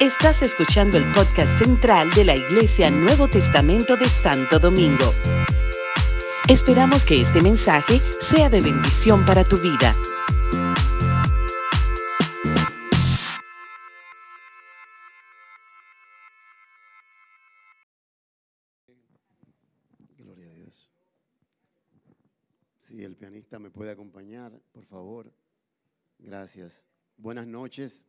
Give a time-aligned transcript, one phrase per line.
[0.00, 5.12] Estás escuchando el podcast central de la Iglesia Nuevo Testamento de Santo Domingo.
[6.48, 9.94] Esperamos que este mensaje sea de bendición para tu vida.
[20.18, 20.90] Gloria a Dios.
[22.78, 25.32] Si el pianista me puede acompañar, por favor.
[26.18, 26.84] Gracias.
[27.16, 28.06] Buenas noches.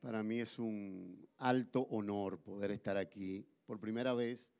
[0.00, 4.52] Para mí es un alto honor poder estar aquí por primera vez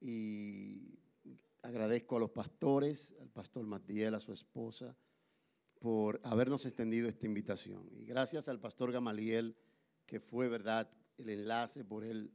[0.00, 0.98] y
[1.62, 4.96] agradezco a los pastores, al pastor Matiel, a su esposa,
[5.78, 7.86] por habernos extendido esta invitación.
[7.92, 9.56] Y gracias al pastor Gamaliel,
[10.06, 12.32] que fue, verdad, el enlace por él.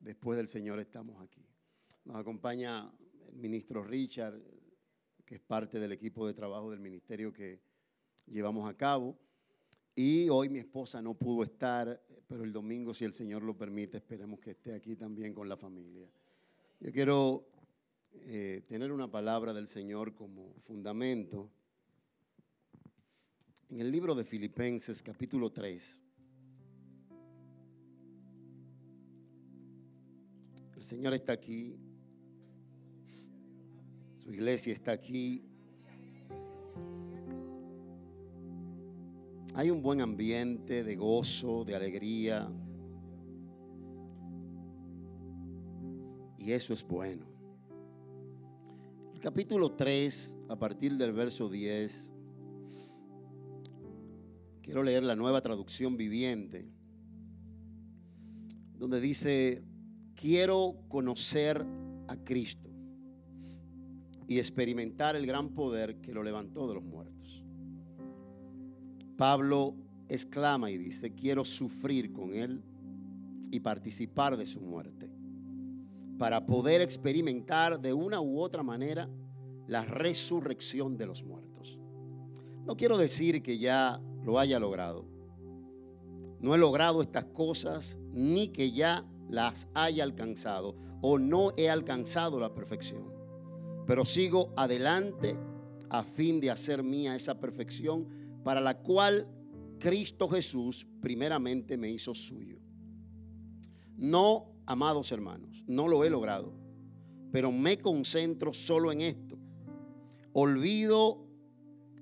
[0.00, 1.46] Después del Señor estamos aquí.
[2.04, 2.92] Nos acompaña
[3.28, 4.40] el ministro Richard,
[5.24, 7.62] que es parte del equipo de trabajo del ministerio que
[8.26, 9.16] llevamos a cabo.
[9.94, 13.98] Y hoy mi esposa no pudo estar, pero el domingo, si el Señor lo permite,
[13.98, 16.08] esperemos que esté aquí también con la familia.
[16.78, 17.46] Yo quiero
[18.12, 21.50] eh, tener una palabra del Señor como fundamento.
[23.68, 26.02] En el libro de Filipenses capítulo 3.
[30.76, 31.76] El Señor está aquí.
[34.14, 35.49] Su iglesia está aquí.
[39.54, 42.48] Hay un buen ambiente de gozo, de alegría.
[46.38, 47.26] Y eso es bueno.
[49.12, 52.14] El capítulo 3, a partir del verso 10,
[54.62, 56.70] quiero leer la nueva traducción viviente,
[58.78, 59.64] donde dice,
[60.14, 61.66] quiero conocer
[62.06, 62.70] a Cristo
[64.28, 67.39] y experimentar el gran poder que lo levantó de los muertos.
[69.20, 69.74] Pablo
[70.08, 72.64] exclama y dice, quiero sufrir con Él
[73.50, 75.10] y participar de su muerte,
[76.18, 79.10] para poder experimentar de una u otra manera
[79.66, 81.78] la resurrección de los muertos.
[82.64, 85.04] No quiero decir que ya lo haya logrado.
[86.40, 92.40] No he logrado estas cosas ni que ya las haya alcanzado o no he alcanzado
[92.40, 93.12] la perfección.
[93.86, 95.36] Pero sigo adelante
[95.90, 99.28] a fin de hacer mía esa perfección para la cual
[99.78, 102.58] Cristo Jesús primeramente me hizo suyo.
[103.96, 106.52] No, amados hermanos, no lo he logrado,
[107.32, 109.38] pero me concentro solo en esto.
[110.32, 111.26] Olvido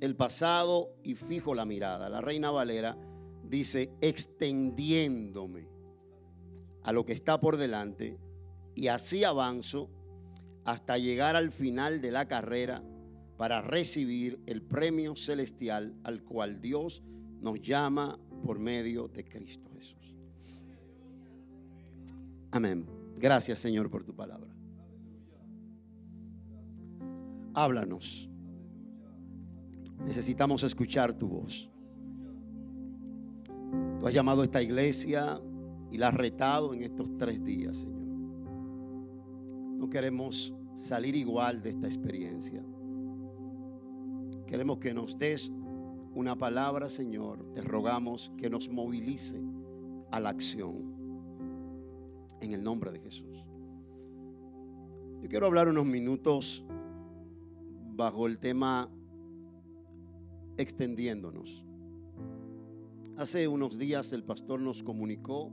[0.01, 2.09] el pasado y fijo la mirada.
[2.09, 2.97] La reina Valera
[3.45, 5.69] dice, extendiéndome
[6.85, 8.19] a lo que está por delante
[8.75, 9.91] y así avanzo
[10.65, 12.83] hasta llegar al final de la carrera
[13.39, 17.05] para recibir el premio celestial al cual Dios
[17.41, 20.17] nos llama por medio de Cristo Jesús.
[22.51, 22.85] Amén.
[23.17, 24.51] Gracias Señor por tu palabra.
[27.55, 28.29] Háblanos.
[30.05, 31.71] Necesitamos escuchar tu voz.
[34.01, 35.41] Tú has llamado a esta iglesia
[35.93, 38.09] y la has retado en estos tres días, Señor.
[39.79, 42.65] No queremos salir igual de esta experiencia.
[44.49, 45.53] Queremos que nos des
[46.15, 47.53] una palabra, Señor.
[47.53, 49.43] Te rogamos que nos movilice
[50.11, 50.97] a la acción.
[52.41, 53.47] En el nombre de Jesús.
[55.21, 56.65] Yo quiero hablar unos minutos
[57.95, 58.91] bajo el tema
[60.57, 61.67] extendiéndonos.
[63.19, 65.53] Hace unos días el pastor nos comunicó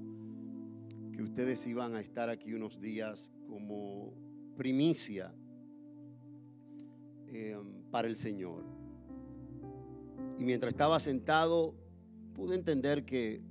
[1.11, 4.13] que ustedes iban a estar aquí unos días como
[4.55, 5.35] primicia
[7.27, 7.57] eh,
[7.91, 8.74] para el Señor.
[10.37, 11.75] Y mientras estaba sentado,
[12.33, 13.41] pude entender que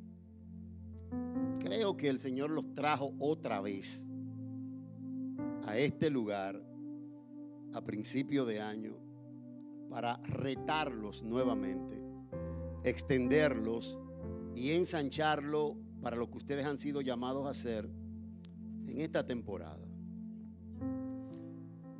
[1.61, 4.07] creo que el Señor los trajo otra vez
[5.67, 6.63] a este lugar
[7.73, 8.97] a principio de año
[9.89, 12.01] para retarlos nuevamente,
[12.85, 13.99] extenderlos
[14.55, 17.89] y ensancharlo para lo que ustedes han sido llamados a hacer
[18.87, 19.85] en esta temporada.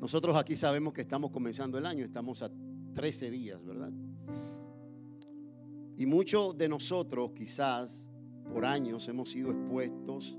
[0.01, 2.51] Nosotros aquí sabemos que estamos comenzando el año, estamos a
[2.95, 3.91] 13 días, ¿verdad?
[5.97, 8.11] Y muchos de nosotros quizás
[8.53, 10.37] por años hemos sido expuestos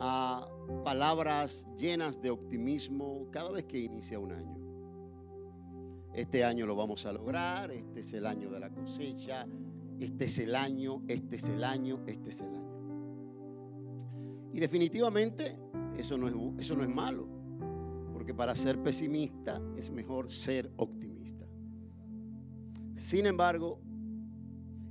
[0.00, 0.48] a
[0.84, 4.56] palabras llenas de optimismo cada vez que inicia un año.
[6.14, 9.46] Este año lo vamos a lograr, este es el año de la cosecha,
[10.00, 12.70] este es el año, este es el año, este es el año.
[14.52, 15.56] Y definitivamente
[15.96, 17.28] eso no es, eso no es malo,
[18.12, 21.46] porque para ser pesimista es mejor ser optimista.
[23.00, 23.80] Sin embargo,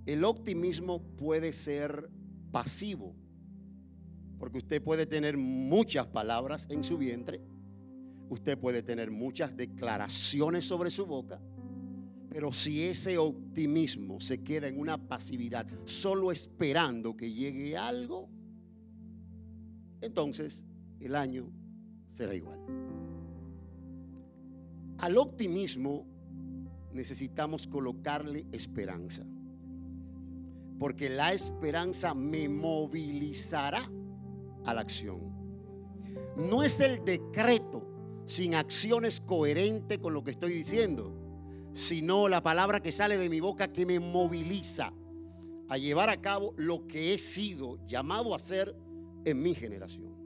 [0.08, 2.10] El optimismo puede ser
[2.52, 3.16] pasivo,
[4.40, 7.40] porque usted puede tener muchas palabras en su vientre,
[8.28, 11.40] usted puede tener muchas declaraciones sobre su boca,
[12.30, 18.28] pero si ese optimismo se queda en una pasividad, solo esperando que llegue algo,
[20.02, 20.66] entonces
[21.00, 21.52] el año
[22.08, 22.60] será igual.
[24.98, 26.08] Al optimismo
[26.92, 29.26] necesitamos colocarle esperanza,
[30.78, 33.82] porque la esperanza me movilizará
[34.66, 35.20] a la acción.
[36.38, 37.86] No es el decreto
[38.26, 41.20] sin acciones coherentes con lo que estoy diciendo
[41.74, 44.92] sino la palabra que sale de mi boca que me moviliza
[45.70, 48.76] a llevar a cabo lo que he sido llamado a hacer
[49.26, 50.19] en mi generación.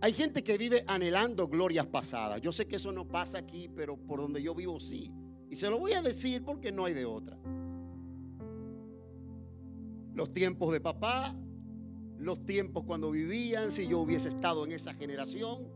[0.00, 2.40] Hay gente que vive anhelando glorias pasadas.
[2.40, 5.12] Yo sé que eso no pasa aquí, pero por donde yo vivo sí.
[5.50, 7.36] Y se lo voy a decir porque no hay de otra.
[10.14, 11.34] Los tiempos de papá,
[12.18, 15.66] los tiempos cuando vivían, si yo hubiese estado en esa generación,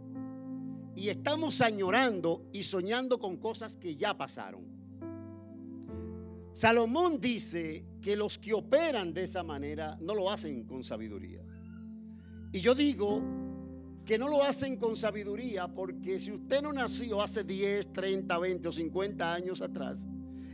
[0.95, 4.71] y estamos añorando y soñando con cosas que ya pasaron.
[6.53, 11.43] Salomón dice que los que operan de esa manera no lo hacen con sabiduría.
[12.53, 13.23] Y yo digo
[14.05, 18.69] que no lo hacen con sabiduría porque si usted no nació hace 10, 30, 20
[18.69, 20.07] o 50 años atrás,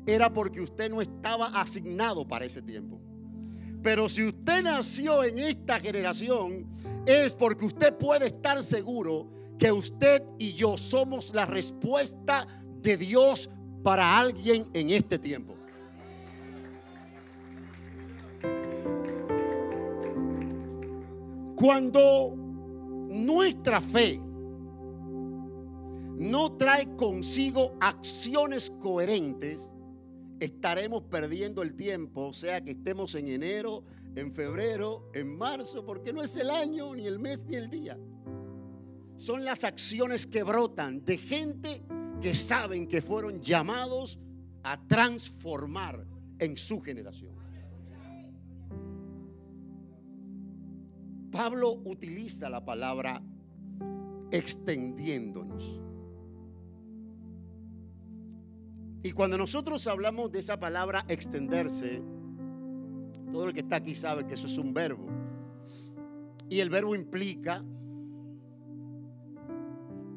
[0.06, 3.00] era porque usted no estaba asignado para ese tiempo.
[3.83, 6.67] Pero si usted nació en esta generación,
[7.06, 12.47] es porque usted puede estar seguro que usted y yo somos la respuesta
[12.83, 13.51] de Dios
[13.83, 15.55] para alguien en este tiempo.
[21.55, 22.48] Cuando
[23.08, 24.20] nuestra fe
[26.19, 29.70] no trae consigo acciones coherentes,
[30.40, 33.84] estaremos perdiendo el tiempo, sea que estemos en enero,
[34.14, 37.99] en febrero, en marzo, porque no es el año, ni el mes, ni el día
[39.19, 41.82] son las acciones que brotan de gente
[42.20, 44.19] que saben que fueron llamados
[44.62, 46.06] a transformar
[46.38, 47.38] en su generación.
[51.31, 53.23] Pablo utiliza la palabra
[54.31, 55.81] extendiéndonos.
[59.03, 62.03] Y cuando nosotros hablamos de esa palabra extenderse,
[63.33, 65.07] todo el que está aquí sabe que eso es un verbo.
[66.49, 67.65] Y el verbo implica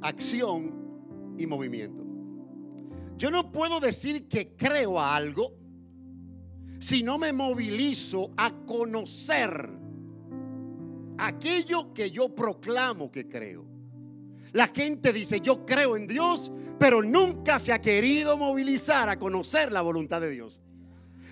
[0.01, 2.03] acción y movimiento.
[3.17, 5.53] Yo no puedo decir que creo a algo
[6.79, 9.80] si no me movilizo a conocer
[11.21, 13.65] aquello que yo proclamo que creo.
[14.53, 19.71] La gente dice, yo creo en Dios, pero nunca se ha querido movilizar a conocer
[19.71, 20.61] la voluntad de Dios.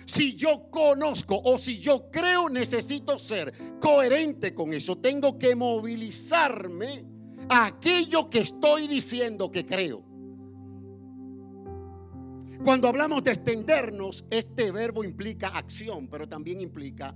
[0.06, 4.96] Si yo conozco o si yo creo, necesito ser coherente con eso.
[4.96, 7.04] Tengo que movilizarme
[7.48, 10.02] aquello que estoy diciendo que creo.
[12.64, 17.14] Cuando hablamos de extendernos, este verbo implica acción, pero también implica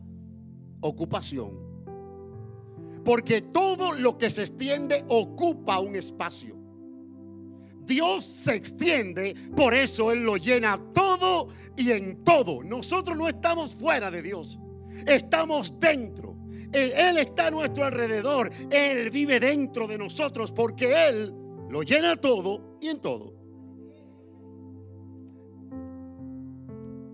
[0.81, 1.74] ocupación.
[3.05, 6.56] Porque todo lo que se extiende ocupa un espacio.
[7.85, 12.62] Dios se extiende, por eso Él lo llena todo y en todo.
[12.65, 14.59] Nosotros no estamos fuera de Dios,
[15.06, 16.34] estamos dentro.
[16.73, 18.51] Él, está a nuestro alrededor.
[18.70, 21.32] Él vive dentro de nosotros porque Él
[21.69, 23.34] lo llena todo y en todo.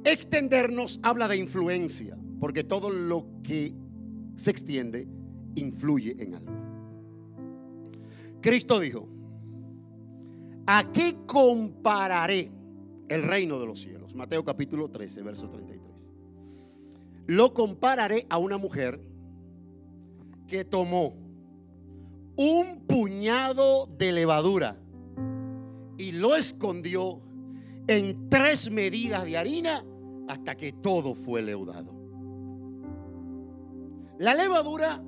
[0.04, 3.74] Extendernos habla de influencia, porque todo lo que
[4.34, 5.06] se extiende
[5.54, 6.52] influye en algo.
[8.40, 9.08] Cristo dijo,
[10.66, 12.50] ¿a qué compararé
[13.08, 14.14] el reino de los cielos?
[14.14, 15.90] Mateo capítulo 13, verso 33.
[17.26, 19.00] Lo compararé a una mujer
[20.46, 21.14] que tomó
[22.36, 24.76] un puñado de levadura
[25.98, 27.20] y lo escondió
[27.86, 29.84] en tres medidas de harina
[30.28, 31.92] hasta que todo fue leudado.
[34.18, 35.02] La levadura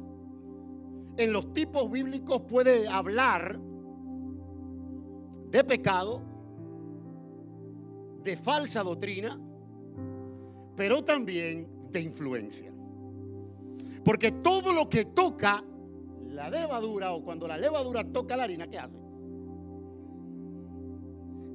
[1.16, 3.58] en los tipos bíblicos puede hablar
[5.50, 6.22] de pecado,
[8.22, 9.38] de falsa doctrina,
[10.76, 12.72] pero también de influencia.
[14.04, 15.62] Porque todo lo que toca
[16.28, 18.98] la levadura o cuando la levadura toca la harina, ¿qué hace?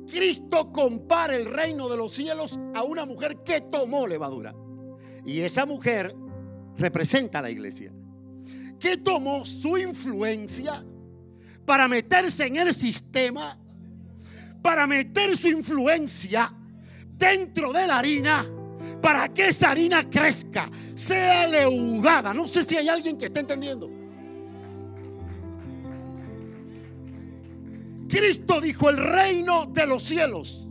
[0.07, 4.55] Cristo compara el reino de los cielos a una mujer que tomó levadura.
[5.25, 6.15] Y esa mujer
[6.77, 7.91] representa a la iglesia.
[8.79, 10.83] Que tomó su influencia
[11.65, 13.57] para meterse en el sistema,
[14.61, 16.53] para meter su influencia
[17.17, 18.45] dentro de la harina
[19.01, 22.33] para que esa harina crezca, sea leudada.
[22.33, 23.89] No sé si hay alguien que esté entendiendo.
[28.07, 30.67] Cristo dijo, el reino de los cielos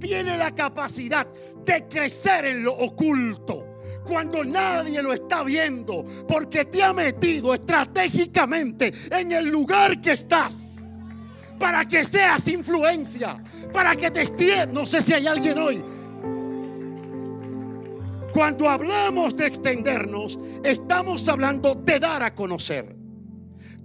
[0.00, 1.26] tiene la capacidad
[1.64, 3.63] de crecer en lo oculto
[4.04, 10.84] cuando nadie lo está viendo, porque te ha metido estratégicamente en el lugar que estás,
[11.58, 13.42] para que seas influencia,
[13.72, 15.82] para que te esté, no sé si hay alguien hoy.
[18.32, 22.96] Cuando hablamos de extendernos, estamos hablando de dar a conocer.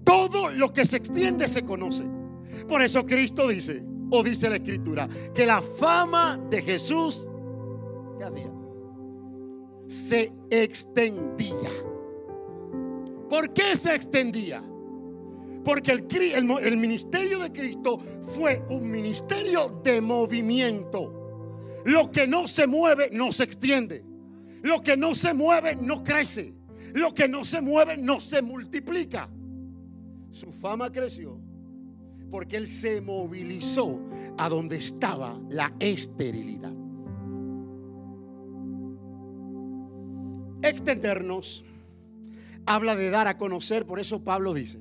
[0.04, 2.04] Todo lo que se extiende se conoce.
[2.68, 7.28] Por eso Cristo dice, o dice la escritura, que la fama de Jesús.
[9.90, 11.70] Se extendía.
[13.30, 14.64] ¿Por qué se extendía?
[15.66, 18.00] Porque el, ministerio de Cristo
[18.34, 21.82] fue un ministerio de movimiento.
[21.86, 24.06] Lo que no se mueve no se extiende.
[24.62, 26.54] Lo que no se mueve no crece.
[26.94, 29.30] Lo que no se mueve no se multiplica.
[30.32, 31.40] Su fama creció
[32.32, 34.00] porque él se movilizó
[34.38, 36.74] a donde estaba la esterilidad.
[40.70, 41.66] Extendernos
[42.66, 44.80] habla de dar a conocer, por eso Pablo dice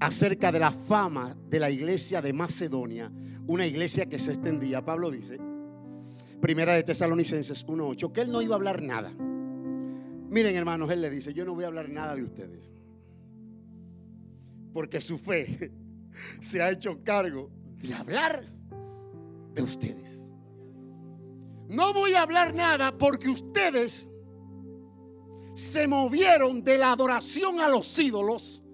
[0.00, 3.12] acerca de la fama de la iglesia de Macedonia,
[3.46, 4.82] una iglesia que se extendía.
[4.82, 5.38] Pablo dice,
[6.40, 9.12] Primera de Tesalonicenses 1:8, que él no iba a hablar nada.
[10.30, 12.72] Miren, hermanos, él le dice, yo no voy a hablar nada de ustedes
[14.72, 15.72] porque su fe
[16.40, 18.44] se ha hecho cargo de hablar
[19.54, 20.19] de ustedes.
[21.70, 24.08] No voy a hablar nada porque ustedes
[25.54, 28.64] se movieron de la adoración a los ídolos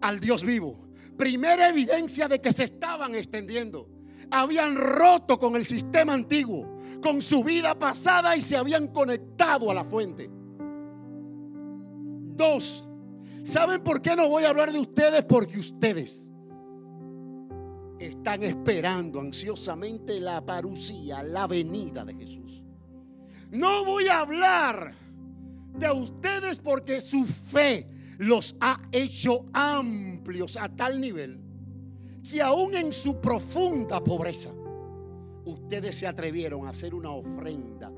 [0.00, 0.88] al Dios vivo.
[1.18, 3.90] Primera evidencia de que se estaban extendiendo.
[4.30, 9.74] Habían roto con el sistema antiguo, con su vida pasada y se habían conectado a
[9.74, 10.30] la fuente.
[12.36, 12.84] Dos,
[13.44, 15.24] ¿Saben por qué no voy a hablar de ustedes?
[15.24, 16.29] Porque ustedes
[18.00, 22.64] están esperando ansiosamente la parucía, la venida de Jesús.
[23.50, 24.94] No voy a hablar
[25.78, 27.86] de ustedes porque su fe
[28.18, 31.40] los ha hecho amplios a tal nivel
[32.30, 34.50] que aún en su profunda pobreza,
[35.44, 37.92] ustedes se atrevieron a hacer una ofrenda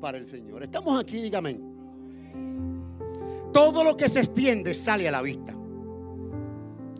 [0.00, 0.62] para el Señor.
[0.62, 1.58] Estamos aquí, dígame.
[3.52, 5.54] Todo lo que se extiende sale a la vista.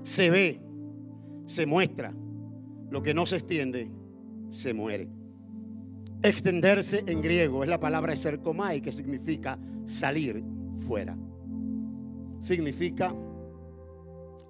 [0.02, 0.60] Se ve,
[1.46, 2.12] se muestra.
[2.92, 3.90] Lo que no se extiende,
[4.50, 5.08] se muere.
[6.22, 10.44] Extenderse en griego es la palabra sercomai, que significa salir
[10.86, 11.16] fuera.
[12.38, 13.14] Significa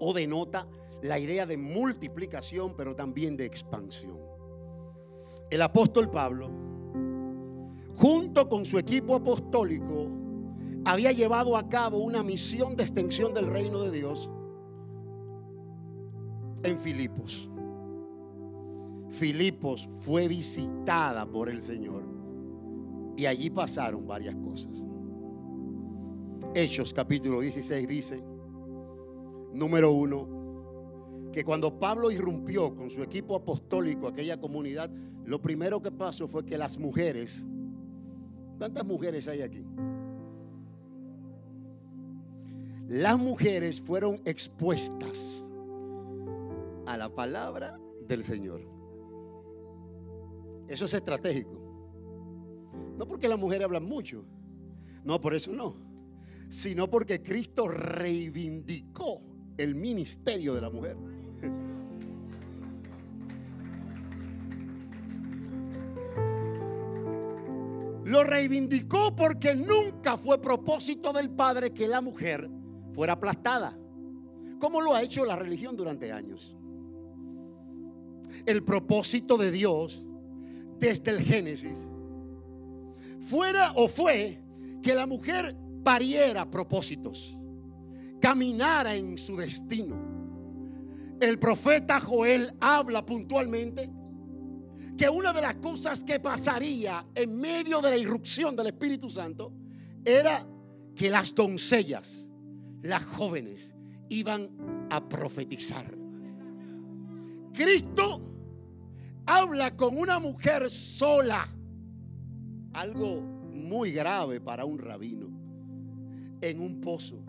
[0.01, 0.67] o denota
[1.03, 4.19] la idea de multiplicación, pero también de expansión.
[5.49, 6.51] El apóstol Pablo,
[7.95, 10.09] junto con su equipo apostólico,
[10.85, 14.29] había llevado a cabo una misión de extensión del reino de Dios
[16.65, 17.52] en Filipos.
[19.13, 22.03] Filipos fue visitada por el Señor
[23.17, 24.87] y allí pasaron varias cosas.
[26.55, 28.25] Hechos capítulo 16 dice,
[29.53, 34.91] número uno, que cuando Pablo irrumpió con su equipo apostólico aquella comunidad,
[35.25, 37.47] lo primero que pasó fue que las mujeres,
[38.59, 39.65] ¿cuántas mujeres hay aquí?
[42.93, 45.43] las mujeres fueron expuestas
[46.87, 48.72] a la palabra del Señor.
[50.73, 51.53] Eso es estratégico.
[52.97, 54.25] No porque las mujeres hablan mucho,
[55.05, 55.77] no, por eso no,
[56.49, 59.21] sino porque Cristo reivindicó
[59.59, 60.97] el ministerio de la mujer.
[68.07, 72.49] Lo reivindicó porque nunca fue propósito del Padre que la mujer
[72.95, 73.79] fuera aplastada,
[74.59, 76.57] como lo ha hecho la religión durante años.
[78.47, 80.07] El propósito de Dios
[80.83, 81.89] desde el Génesis
[83.21, 84.43] fuera o fue
[84.83, 87.39] que la mujer pariera propósitos,
[88.21, 89.97] caminara en su destino.
[91.21, 93.93] El profeta Joel habla puntualmente
[94.99, 99.53] que una de las cosas que pasaría en medio de la irrupción del Espíritu Santo
[100.05, 100.45] era
[100.97, 102.29] que las doncellas
[102.83, 103.77] las jóvenes
[104.09, 104.51] iban
[104.91, 105.97] a profetizar.
[107.53, 108.32] Cristo
[109.27, 111.49] habla con una mujer sola,
[112.73, 115.29] algo muy grave para un rabino,
[116.41, 117.23] en un pozo.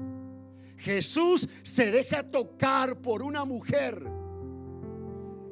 [0.77, 4.05] Jesús se deja tocar por una mujer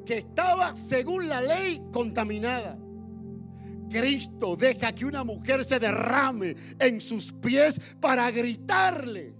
[0.04, 2.78] que estaba, según la ley, contaminada,
[3.92, 9.34] Cristo deja que una mujer se derrame en sus pies para gritarle.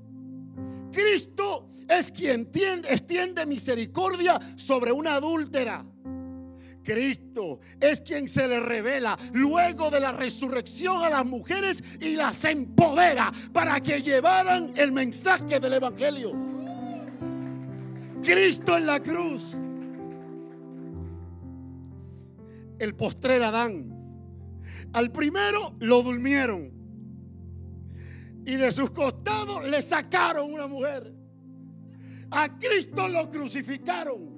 [0.92, 2.48] Cristo es quien
[2.88, 5.84] extiende misericordia sobre una adúltera.
[6.82, 12.44] Cristo es quien se le revela luego de la resurrección a las mujeres y las
[12.44, 16.32] empodera para que llevaran el mensaje del Evangelio.
[18.22, 19.52] Cristo en la cruz.
[22.78, 23.90] El postrer Adán.
[24.92, 26.72] Al primero lo durmieron.
[28.44, 31.14] Y de sus costados le sacaron una mujer.
[32.32, 34.32] A Cristo lo crucificaron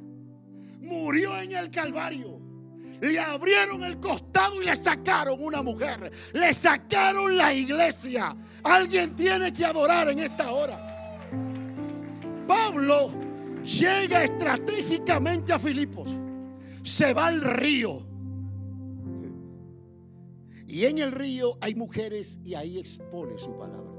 [0.84, 2.33] murió en el Calvario.
[3.00, 6.10] Le abrieron el costado y le sacaron una mujer.
[6.32, 8.36] Le sacaron la iglesia.
[8.62, 11.28] Alguien tiene que adorar en esta hora.
[12.46, 13.10] Pablo
[13.62, 16.10] llega estratégicamente a Filipos.
[16.82, 18.06] Se va al río.
[20.66, 23.92] Y en el río hay mujeres y ahí expone su palabra.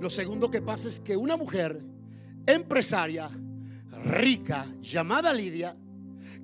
[0.00, 1.82] Lo segundo que pasa es que una mujer
[2.46, 3.30] empresaria
[4.04, 5.76] rica llamada Lidia,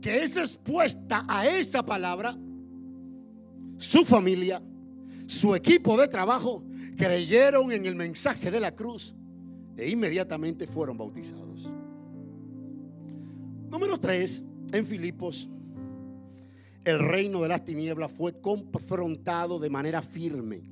[0.01, 2.37] que es expuesta a esa palabra,
[3.77, 4.63] su familia,
[5.27, 6.65] su equipo de trabajo,
[6.97, 9.15] creyeron en el mensaje de la cruz
[9.77, 11.69] e inmediatamente fueron bautizados.
[13.71, 15.49] Número 3, en Filipos,
[16.85, 20.63] el reino de las tinieblas fue confrontado de manera firme.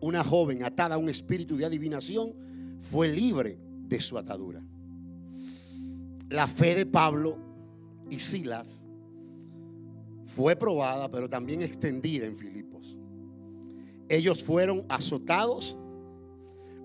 [0.00, 2.34] Una joven atada a un espíritu de adivinación
[2.80, 3.58] fue libre
[3.88, 4.62] de su atadura
[6.30, 7.38] la fe de Pablo
[8.10, 8.88] y Silas
[10.26, 12.98] fue probada, pero también extendida en Filipos.
[14.08, 15.76] Ellos fueron azotados,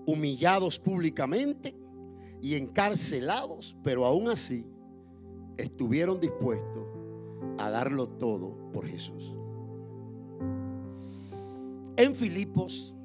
[0.06, 1.76] humillados públicamente
[2.42, 4.66] y encarcelados, pero aún así
[5.56, 6.86] estuvieron dispuestos
[7.58, 9.36] a darlo todo por Jesús.
[11.96, 12.96] En Filipos,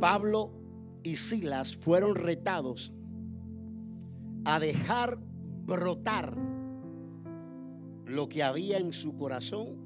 [0.00, 0.52] Pablo
[1.02, 2.92] y Silas fueron retados
[4.44, 5.18] a dejar
[5.66, 6.36] brotar
[8.14, 9.76] lo que había en su corazón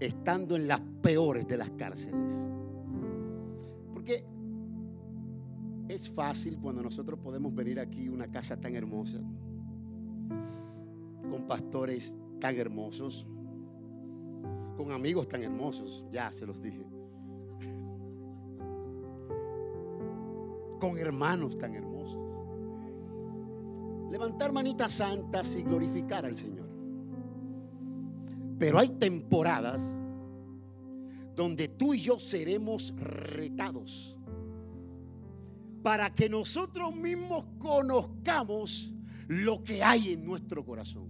[0.00, 2.32] estando en las peores de las cárceles.
[3.92, 4.24] Porque
[5.88, 9.20] es fácil cuando nosotros podemos venir aquí una casa tan hermosa,
[11.30, 13.26] con pastores tan hermosos,
[14.76, 16.86] con amigos tan hermosos, ya se los dije,
[20.80, 21.92] con hermanos tan hermosos
[24.10, 26.71] levantar manitas santas y glorificar al Señor.
[28.58, 29.82] Pero hay temporadas
[31.34, 34.18] donde tú y yo seremos retados
[35.82, 38.92] para que nosotros mismos conozcamos
[39.28, 41.08] lo que hay en nuestro corazón.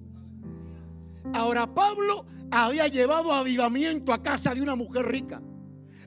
[1.35, 5.43] Ahora Pablo había llevado avivamiento a casa de una mujer rica.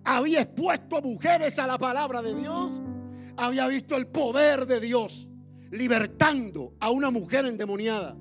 [0.03, 2.81] Había expuesto a mujeres a la palabra de Dios.
[3.37, 5.27] Había visto el poder de Dios
[5.71, 8.15] libertando a una mujer endemoniada.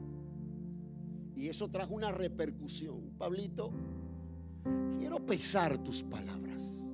[1.34, 3.12] Y eso trajo una repercusión.
[3.18, 3.72] Pablito,
[4.98, 6.84] quiero pesar tus palabras.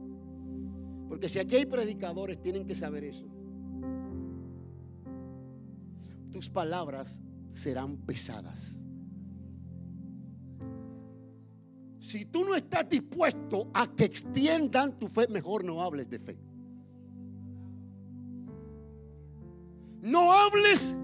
[1.08, 3.26] Porque si aquí hay predicadores, tienen que saber eso.
[6.32, 8.84] Tus palabras serán pesadas.
[12.00, 16.38] Si tú no estás dispuesto a que extiendan tu fe, mejor no hables de fe.
[20.00, 20.94] No hables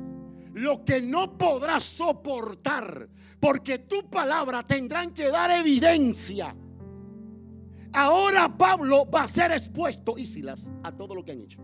[0.54, 3.08] lo que no podrás soportar,
[3.46, 6.52] porque tu palabra tendrán que dar evidencia.
[7.92, 11.60] Ahora Pablo va a ser expuesto, y Silas, a todo lo que han hecho.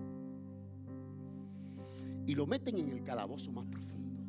[2.25, 4.21] Y lo meten en el calabozo más profundo.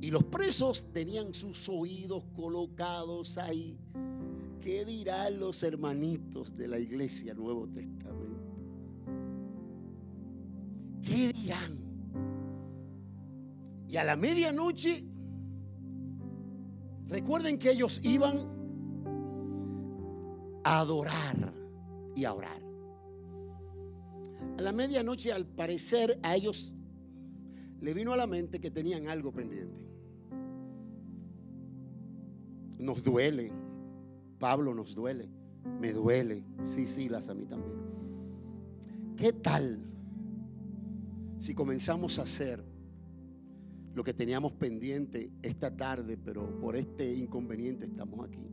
[0.00, 3.78] Y los presos tenían sus oídos colocados ahí.
[4.62, 8.56] ¿Qué dirán los hermanitos de la iglesia Nuevo Testamento?
[11.02, 11.81] ¿Qué dirán?
[13.92, 15.04] Y a la medianoche,
[17.08, 18.48] recuerden que ellos iban
[20.64, 21.52] a adorar
[22.16, 22.62] y a orar.
[24.56, 26.74] A la medianoche, al parecer, a ellos
[27.82, 29.78] le vino a la mente que tenían algo pendiente.
[32.78, 33.52] Nos duele,
[34.38, 35.28] Pablo nos duele,
[35.82, 37.76] me duele, sí, sí, las a mí también.
[39.18, 39.84] ¿Qué tal
[41.36, 42.71] si comenzamos a hacer
[43.94, 48.46] lo que teníamos pendiente esta tarde, pero por este inconveniente estamos aquí.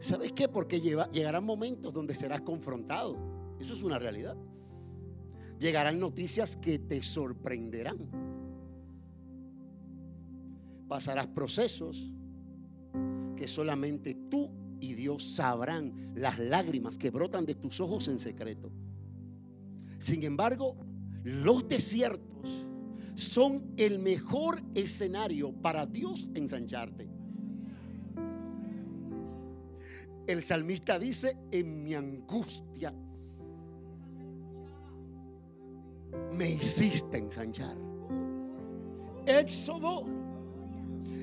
[0.00, 0.48] ¿Sabes qué?
[0.48, 3.16] Porque llegarán momentos donde serás confrontado.
[3.60, 4.36] Eso es una realidad.
[5.58, 8.30] Llegarán noticias que te sorprenderán.
[10.90, 12.12] pasarás procesos
[13.36, 18.72] que solamente tú y Dios sabrán las lágrimas que brotan de tus ojos en secreto.
[20.00, 20.76] Sin embargo,
[21.24, 22.66] los desiertos
[23.14, 27.08] son el mejor escenario para Dios ensancharte.
[30.26, 32.94] El salmista dice, en mi angustia
[36.32, 37.76] me hiciste ensanchar.
[39.26, 40.06] Éxodo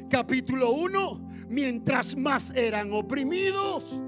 [0.10, 4.00] capítulo 1, mientras más eran oprimidos,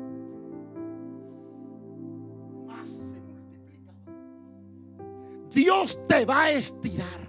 [5.59, 7.19] Dios te va a estirar,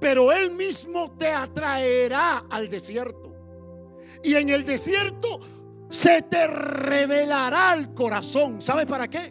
[0.00, 3.36] pero Él mismo te atraerá al desierto.
[4.22, 5.40] Y en el desierto
[5.90, 8.62] se te revelará el corazón.
[8.62, 9.30] ¿Sabes para qué?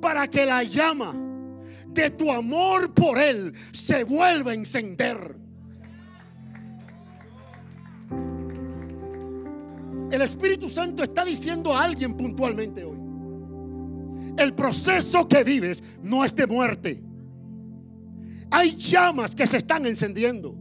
[0.00, 1.14] Para que la llama
[1.86, 5.36] de tu amor por Él se vuelva a encender.
[10.10, 13.03] El Espíritu Santo está diciendo a alguien puntualmente hoy.
[14.36, 17.02] El proceso que vives no es de muerte.
[18.50, 20.56] Hay llamas que se están encendiendo.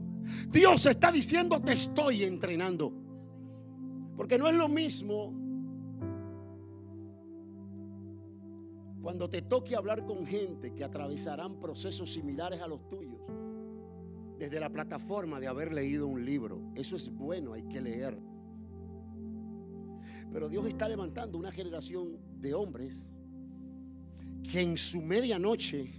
[0.50, 2.94] Dios está diciendo, te estoy entrenando.
[4.16, 5.34] Porque no es lo mismo
[9.02, 13.20] cuando te toque hablar con gente que atravesarán procesos similares a los tuyos.
[14.38, 16.62] Desde la plataforma de haber leído un libro.
[16.76, 18.18] Eso es bueno, hay que leer.
[20.32, 23.06] Pero Dios está levantando una generación de hombres
[24.44, 25.90] que en su medianoche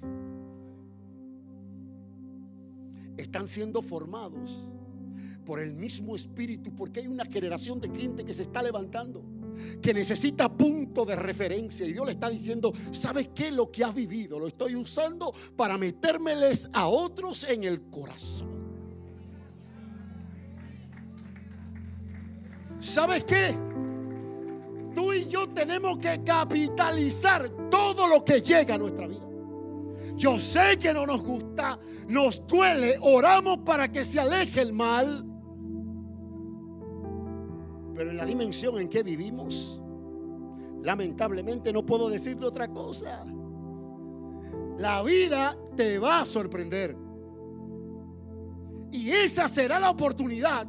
[3.16, 4.50] están siendo formados
[5.44, 9.22] por el mismo espíritu, porque hay una generación de gente que se está levantando,
[9.82, 11.86] que necesita punto de referencia.
[11.86, 13.52] Y Dios le está diciendo, ¿sabes qué?
[13.52, 18.54] Lo que has vivido lo estoy usando para metérmeles a otros en el corazón.
[22.80, 23.56] ¿Sabes qué?
[24.94, 29.26] tú y yo tenemos que capitalizar todo lo que llega a nuestra vida.
[30.16, 35.24] Yo sé que no nos gusta, nos duele, oramos para que se aleje el mal.
[37.94, 39.80] Pero en la dimensión en que vivimos,
[40.82, 43.24] lamentablemente no puedo decirle otra cosa.
[44.78, 46.96] La vida te va a sorprender.
[48.90, 50.66] Y esa será la oportunidad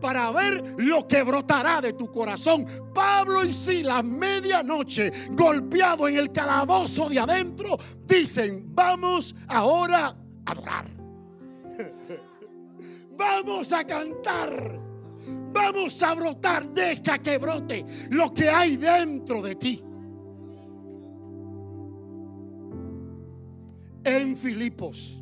[0.00, 2.66] para ver lo que brotará de tu corazón.
[2.94, 10.86] Pablo y Silas, medianoche, golpeado en el calabozo de adentro, dicen, vamos ahora a adorar.
[13.18, 14.80] Vamos a cantar.
[15.52, 16.68] Vamos a brotar.
[16.72, 19.82] Deja que brote lo que hay dentro de ti.
[24.04, 25.17] En Filipos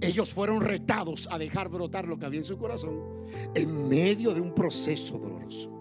[0.00, 3.00] ellos fueron retados a dejar brotar lo que había en su corazón
[3.54, 5.74] en medio de un proceso doloroso.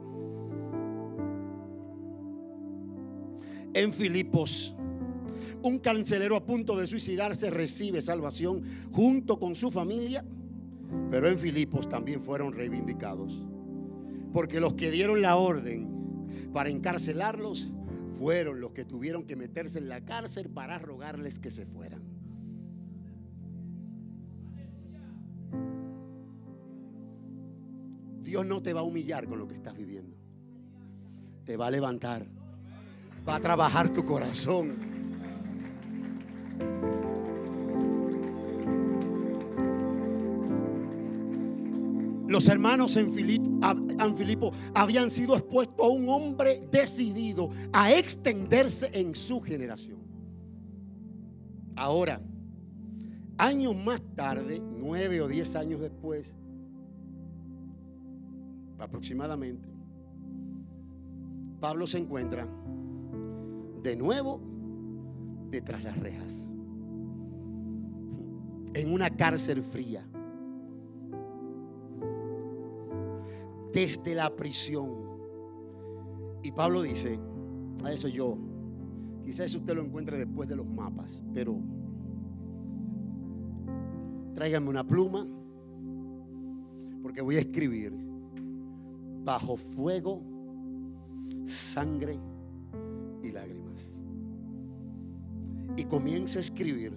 [3.73, 4.75] En Filipos,
[5.61, 10.25] un cancelero a punto de suicidarse recibe salvación junto con su familia,
[11.11, 13.45] pero en Filipos también fueron reivindicados.
[14.33, 15.87] Porque los que dieron la orden
[16.53, 17.71] para encarcelarlos
[18.17, 22.16] fueron los que tuvieron que meterse en la cárcel para rogarles que se fueran.
[28.27, 30.17] Dios no te va a humillar con lo que estás viviendo.
[31.45, 32.27] Te va a levantar.
[33.25, 34.75] Va a trabajar tu corazón.
[42.27, 49.39] Los hermanos en Filipo, habían sido expuestos a un hombre decidido a extenderse en su
[49.39, 49.99] generación.
[51.77, 52.19] Ahora,
[53.37, 56.33] años más tarde, nueve o diez años después,
[58.79, 59.69] aproximadamente,
[61.59, 62.47] Pablo se encuentra
[63.81, 64.39] de nuevo
[65.49, 66.51] detrás las rejas,
[68.73, 70.05] en una cárcel fría,
[73.73, 75.07] desde la prisión.
[76.43, 77.19] Y Pablo dice,
[77.83, 78.37] a eso yo,
[79.23, 81.57] quizás usted lo encuentre después de los mapas, pero
[84.33, 85.25] tráigame una pluma,
[87.01, 88.06] porque voy a escribir
[89.27, 90.23] bajo fuego,
[91.45, 92.17] sangre
[93.21, 94.01] y lágrimas.
[95.75, 96.93] Y comienza a escribir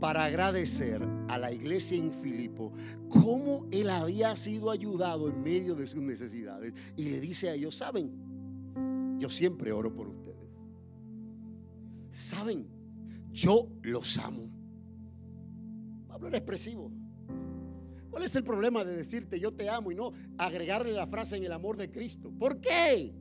[0.00, 2.72] para agradecer a la iglesia en Filipo
[3.08, 6.74] cómo él había sido ayudado en medio de sus necesidades.
[6.96, 8.10] Y le dice a ellos, saben,
[9.20, 10.50] yo siempre oro por ustedes.
[12.08, 12.66] Saben,
[13.30, 14.50] yo los amo.
[16.08, 16.90] Pablo era expresivo.
[18.10, 21.44] ¿Cuál es el problema de decirte yo te amo y no agregarle la frase en
[21.44, 22.32] el amor de Cristo?
[22.38, 23.14] ¿Por qué?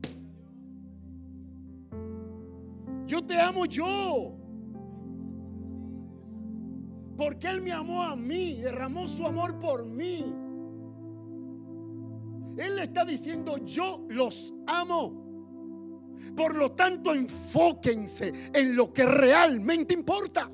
[3.05, 4.35] Yo te amo yo.
[7.17, 10.25] Porque Él me amó a mí, derramó su amor por mí.
[12.57, 15.29] Él le está diciendo, yo los amo.
[16.35, 20.49] Por lo tanto, enfóquense en lo que realmente importa.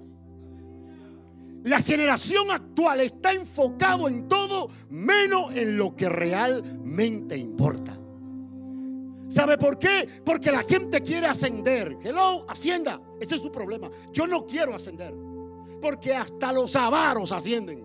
[1.65, 7.99] La generación actual está enfocado en todo menos en lo que realmente importa.
[9.30, 10.08] ¿Sabe por qué?
[10.23, 11.97] Porque la gente quiere ascender.
[12.04, 13.01] Hello, hacienda.
[13.19, 13.89] Ese es su problema.
[14.13, 15.15] Yo no quiero ascender.
[15.82, 17.84] Porque hasta los avaros ascienden.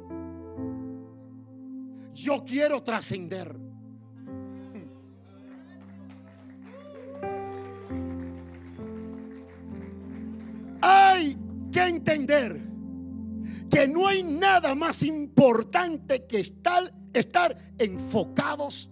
[2.13, 3.57] Yo quiero trascender.
[10.83, 11.35] Hay
[11.73, 12.70] que entender
[13.71, 18.91] que no hay nada más importante que estar, estar enfocados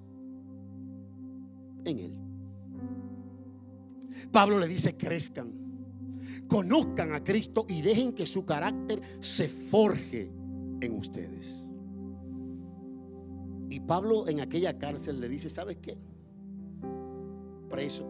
[1.84, 2.12] en Él.
[4.30, 5.52] Pablo le dice, crezcan,
[6.48, 10.30] conozcan a Cristo y dejen que su carácter se forje
[10.80, 11.66] en ustedes.
[13.70, 15.96] Y Pablo en aquella cárcel le dice, ¿sabes qué?
[17.68, 18.06] Preso.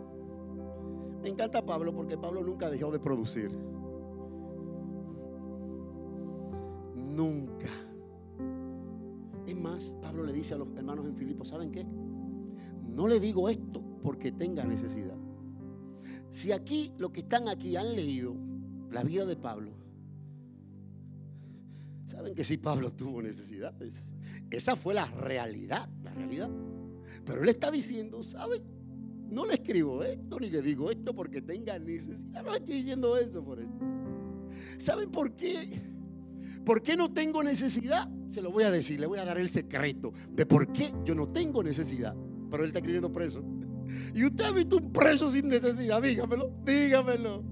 [1.23, 3.51] Me encanta Pablo porque Pablo nunca dejó de producir.
[7.19, 7.67] Nunca.
[9.45, 11.85] Es más, Pablo le dice a los hermanos en Filipo, ¿saben qué?
[11.85, 15.17] No le digo esto porque tenga necesidad.
[16.31, 18.37] Si aquí, los que están aquí han leído
[18.93, 19.73] la vida de Pablo,
[22.07, 23.95] saben que sí, Pablo tuvo necesidades.
[24.53, 26.51] Esa fue la realidad, la realidad.
[27.25, 28.63] Pero él está diciendo, ¿saben?
[29.29, 32.45] No le escribo esto ni le digo esto porque tenga necesidad.
[32.45, 33.85] No le estoy diciendo eso por esto.
[34.79, 35.88] ¿Saben por qué?
[36.69, 38.11] ¿Por qué no tengo necesidad?
[38.29, 41.15] Se lo voy a decir, le voy a dar el secreto de por qué yo
[41.15, 42.15] no tengo necesidad.
[42.51, 43.43] Pero él está escribiendo preso.
[44.15, 47.43] Y usted ha visto un preso sin necesidad, dígamelo, dígamelo.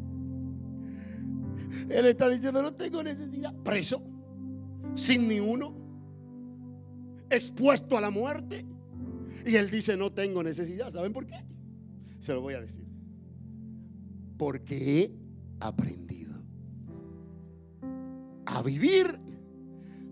[1.88, 3.55] Él está diciendo, no tengo necesidad.
[3.64, 4.05] Preso,
[4.94, 5.74] sin ni uno,
[7.31, 8.66] expuesto a la muerte.
[9.46, 10.92] Y él dice, no tengo necesidad.
[10.92, 11.42] ¿Saben por qué?
[12.18, 12.85] Se lo voy a decir.
[14.37, 15.12] Porque he
[15.59, 16.26] aprendido
[18.57, 19.21] a vivir,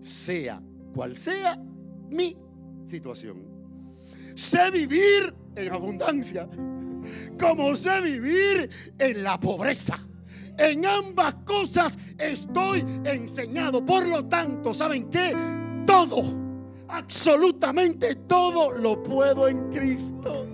[0.01, 0.61] sea
[0.93, 1.57] cual sea
[2.09, 2.37] mi
[2.85, 3.43] situación.
[4.35, 6.47] Sé vivir en abundancia,
[7.39, 9.99] como sé vivir en la pobreza.
[10.59, 13.83] En ambas cosas estoy enseñado.
[13.83, 15.33] Por lo tanto, ¿saben qué?
[15.87, 16.23] Todo,
[16.87, 20.47] absolutamente todo lo puedo en Cristo.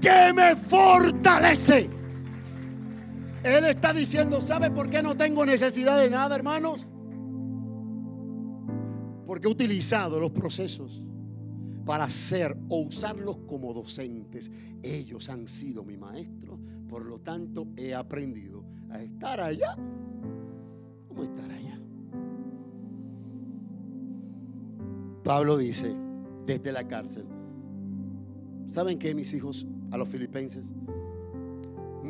[0.00, 1.99] Que me fortalece.
[3.42, 6.86] Él está diciendo, ¿sabe por qué no tengo necesidad de nada, hermanos?
[9.26, 11.02] Porque he utilizado los procesos
[11.86, 14.50] para hacer o usarlos como docentes.
[14.82, 19.74] Ellos han sido mi maestro, por lo tanto he aprendido a estar allá
[21.08, 21.80] como estar allá.
[25.24, 25.94] Pablo dice
[26.44, 27.24] desde la cárcel,
[28.66, 30.72] ¿saben qué, mis hijos, a los filipenses?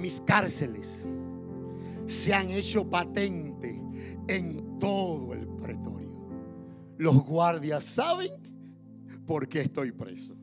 [0.00, 0.86] Mis cárceles
[2.06, 3.80] se han hecho patente
[4.28, 6.16] en todo el pretorio.
[6.96, 8.32] Los guardias saben
[9.26, 10.34] por qué estoy preso.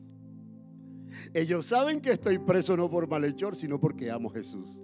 [1.34, 4.82] Ellos saben que estoy preso no por malhechor, sino porque amo a Jesús.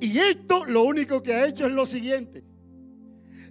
[0.00, 2.44] Y esto lo único que ha hecho es lo siguiente.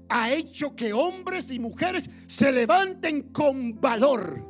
[0.09, 4.45] Ha hecho que hombres y mujeres se levanten con valor.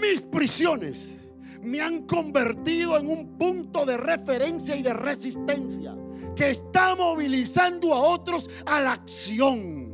[0.00, 1.17] Mis prisiones
[1.62, 5.96] me han convertido en un punto de referencia y de resistencia
[6.34, 9.88] que está movilizando a otros a la acción.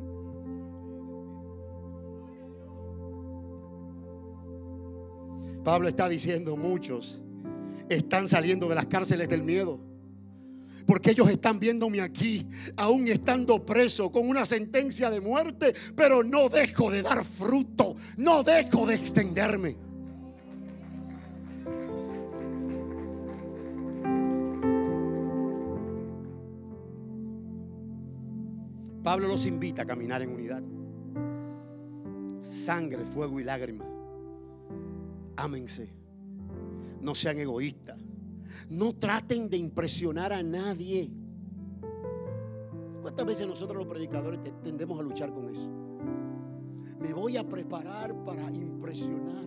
[5.64, 7.22] Pablo está diciendo, muchos
[7.88, 9.81] están saliendo de las cárceles del miedo.
[10.87, 12.46] Porque ellos están viéndome aquí,
[12.77, 18.42] aún estando preso con una sentencia de muerte, pero no dejo de dar fruto, no
[18.42, 19.77] dejo de extenderme.
[29.04, 30.62] Pablo los invita a caminar en unidad.
[32.40, 33.86] Sangre, fuego y lágrimas.
[35.36, 35.90] Ámense.
[37.02, 38.00] No sean egoístas.
[38.70, 41.10] No traten de impresionar a nadie.
[43.02, 45.68] ¿Cuántas veces nosotros los predicadores tendemos a luchar con eso?
[46.98, 49.44] Me voy a preparar para impresionar.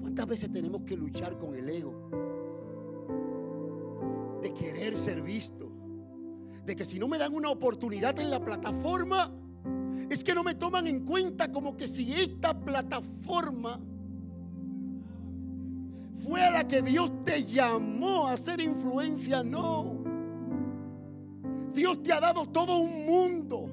[0.00, 2.33] ¿Cuántas veces tenemos que luchar con el ego?
[4.44, 5.72] De querer ser visto,
[6.66, 9.32] de que si no me dan una oportunidad en la plataforma,
[10.10, 13.80] es que no me toman en cuenta como que si esta plataforma
[16.18, 20.04] fue a la que Dios te llamó a hacer influencia, no.
[21.72, 23.70] Dios te ha dado todo un mundo.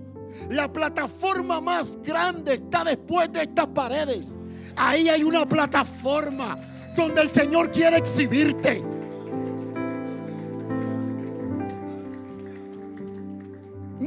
[0.50, 4.38] La plataforma más grande está después de estas paredes.
[4.78, 6.58] Ahí hay una plataforma
[6.96, 8.91] donde el Señor quiere exhibirte.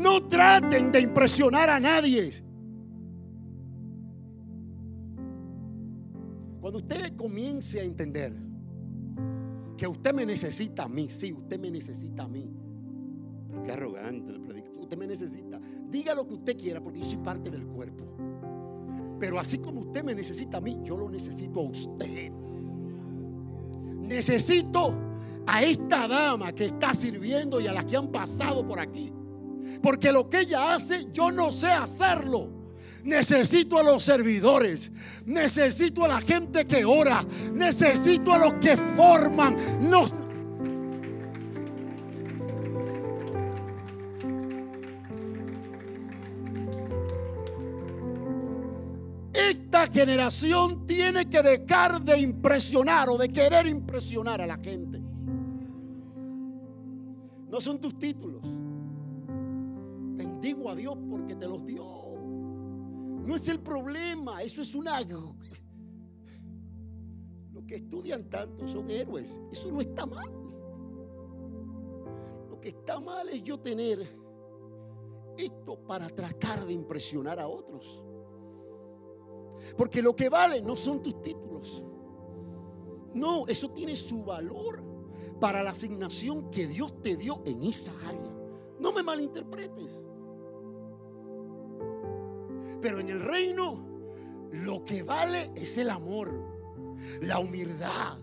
[0.04, 2.30] No traten de impresionar a nadie.
[6.60, 8.34] Cuando usted comience a entender
[9.78, 12.54] que usted me necesita a mí, sí, usted me necesita a mí.
[13.48, 14.82] Pero qué arrogante el predicador.
[14.82, 15.58] Usted me necesita.
[15.88, 18.04] Diga lo que usted quiera porque yo soy parte del cuerpo.
[19.18, 22.30] Pero así como usted me necesita a mí, yo lo necesito a usted.
[24.02, 24.94] Necesito
[25.46, 29.13] a esta dama que está sirviendo y a las que han pasado por aquí.
[29.82, 32.48] Porque lo que ella hace, yo no sé hacerlo.
[33.04, 34.90] Necesito a los servidores.
[35.26, 37.22] Necesito a la gente que ora.
[37.52, 39.56] Necesito a los que forman.
[49.34, 55.02] Esta generación tiene que dejar de impresionar o de querer impresionar a la gente.
[57.50, 58.42] No son tus títulos.
[60.44, 61.82] Bendigo a Dios porque te los dio.
[61.82, 65.00] No es el problema, eso es una...
[67.50, 69.40] Los que estudian tanto son héroes.
[69.50, 70.30] Eso no está mal.
[72.50, 74.06] Lo que está mal es yo tener
[75.38, 78.04] esto para tratar de impresionar a otros.
[79.78, 81.86] Porque lo que vale no son tus títulos.
[83.14, 84.84] No, eso tiene su valor
[85.40, 88.36] para la asignación que Dios te dio en esa área.
[88.78, 90.02] No me malinterpretes.
[92.84, 93.82] Pero en el reino
[94.52, 96.30] lo que vale es el amor,
[97.22, 98.18] la humildad.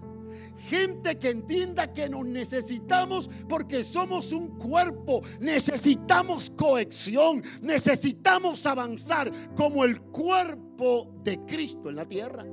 [0.70, 9.84] Gente que entienda que nos necesitamos porque somos un cuerpo, necesitamos cohesión, necesitamos avanzar como
[9.84, 12.46] el cuerpo de Cristo en la tierra.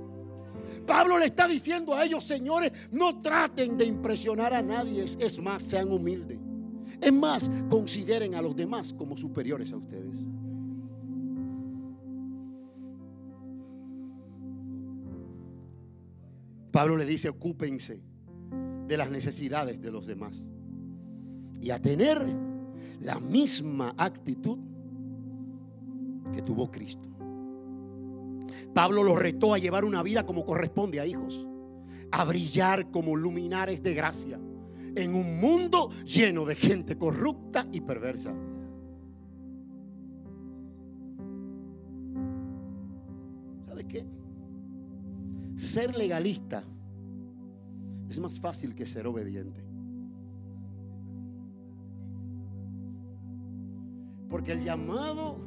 [0.87, 5.62] Pablo le está diciendo a ellos, señores, no traten de impresionar a nadie, es más,
[5.62, 6.38] sean humildes.
[7.03, 10.27] Es más, consideren a los demás como superiores a ustedes.
[16.70, 18.02] Pablo le dice, ocúpense
[18.87, 20.44] de las necesidades de los demás
[21.61, 22.24] y a tener
[23.00, 24.59] la misma actitud
[26.33, 27.09] que tuvo Cristo.
[28.74, 31.46] Pablo los retó a llevar una vida como corresponde a hijos,
[32.11, 34.38] a brillar como luminares de gracia
[34.94, 38.35] en un mundo lleno de gente corrupta y perversa.
[43.66, 44.17] ¿Sabe qué?
[45.59, 46.62] Ser legalista
[48.09, 49.62] es más fácil que ser obediente.
[54.31, 55.38] Porque el llamado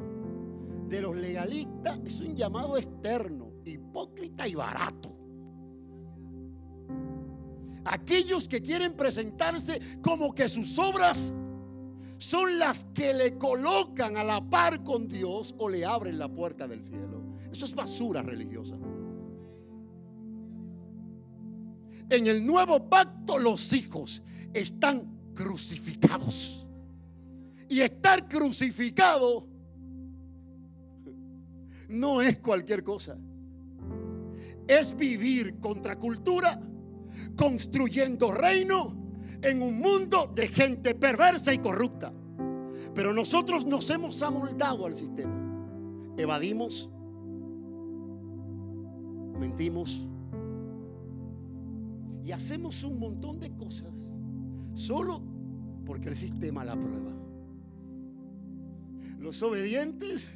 [0.89, 5.15] de los legalistas es un llamado externo, hipócrita y barato.
[7.85, 11.33] Aquellos que quieren presentarse como que sus obras
[12.17, 16.67] son las que le colocan a la par con Dios o le abren la puerta
[16.67, 17.21] del cielo.
[17.51, 18.77] Eso es basura religiosa.
[22.11, 24.21] En el nuevo pacto los hijos
[24.53, 26.67] están crucificados.
[27.69, 29.47] Y estar crucificado
[31.87, 33.17] no es cualquier cosa.
[34.67, 36.59] Es vivir contra cultura,
[37.37, 38.93] construyendo reino
[39.41, 42.11] en un mundo de gente perversa y corrupta.
[42.93, 46.13] Pero nosotros nos hemos amoldado al sistema.
[46.17, 46.89] Evadimos,
[49.39, 50.09] mentimos,
[52.23, 53.95] y hacemos un montón de cosas
[54.75, 55.21] solo
[55.85, 57.11] porque el sistema la prueba.
[59.19, 60.35] Los obedientes,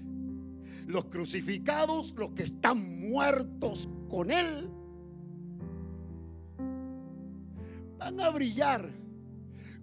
[0.88, 4.70] los crucificados, los que están muertos con Él,
[7.98, 8.92] van a brillar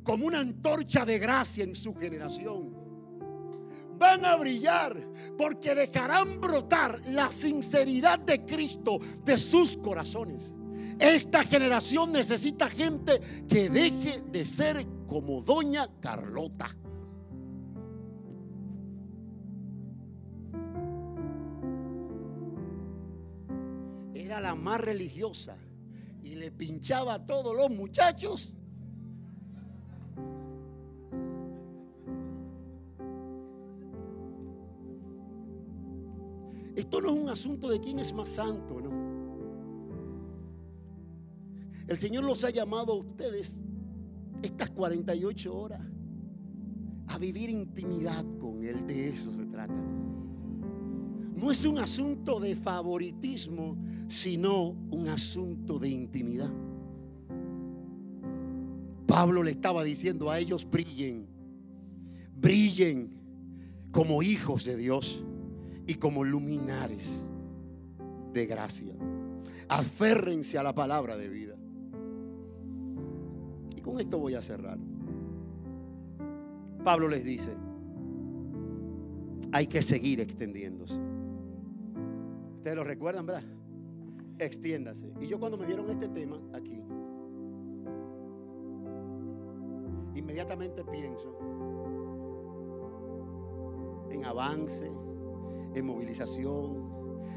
[0.03, 2.83] como una antorcha de gracia en su generación.
[3.99, 4.97] Van a brillar
[5.39, 10.55] porque dejarán brotar la sinceridad de Cristo de sus corazones.
[11.03, 16.77] Esta generación necesita gente que deje de ser como doña Carlota.
[24.15, 25.59] Era la más religiosa
[26.23, 28.55] y le pinchaba a todos los muchachos.
[36.77, 38.92] Esto no es un asunto de quién es más santo, no.
[41.87, 43.59] El Señor los ha llamado a ustedes
[44.43, 45.81] estas 48 horas
[47.09, 48.87] a vivir intimidad con Él.
[48.87, 49.75] De eso se trata.
[51.35, 53.77] No es un asunto de favoritismo,
[54.09, 56.53] sino un asunto de intimidad.
[59.07, 61.27] Pablo le estaba diciendo a ellos, brillen,
[62.37, 63.23] brillen
[63.91, 65.23] como hijos de Dios
[65.87, 67.27] y como luminares
[68.33, 68.95] de gracia.
[69.69, 71.52] Aférrense a la palabra de vida.
[73.83, 74.79] Con esto voy a cerrar.
[76.85, 77.55] Pablo les dice,
[79.53, 80.99] hay que seguir extendiéndose.
[82.57, 83.45] Ustedes lo recuerdan, ¿verdad?
[84.39, 85.13] Extiéndase.
[85.21, 86.83] Y yo cuando me dieron este tema aquí,
[90.15, 91.39] inmediatamente pienso
[94.11, 94.91] en avance,
[95.75, 96.93] en movilización,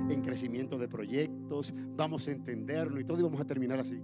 [0.09, 4.01] en crecimiento de proyectos, vamos a entenderlo y todo y vamos a terminar así.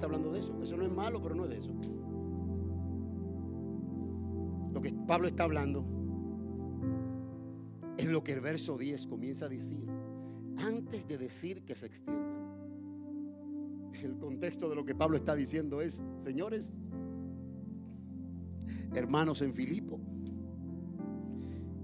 [0.00, 0.58] Está hablando de eso.
[0.62, 1.72] Eso no es malo, pero no es de eso.
[4.72, 5.84] Lo que Pablo está hablando
[7.98, 9.86] es lo que el verso 10 comienza a decir.
[10.56, 12.30] Antes de decir que se extiendan.
[14.02, 16.74] El contexto de lo que Pablo está diciendo es, señores,
[18.94, 20.00] hermanos en Filipo,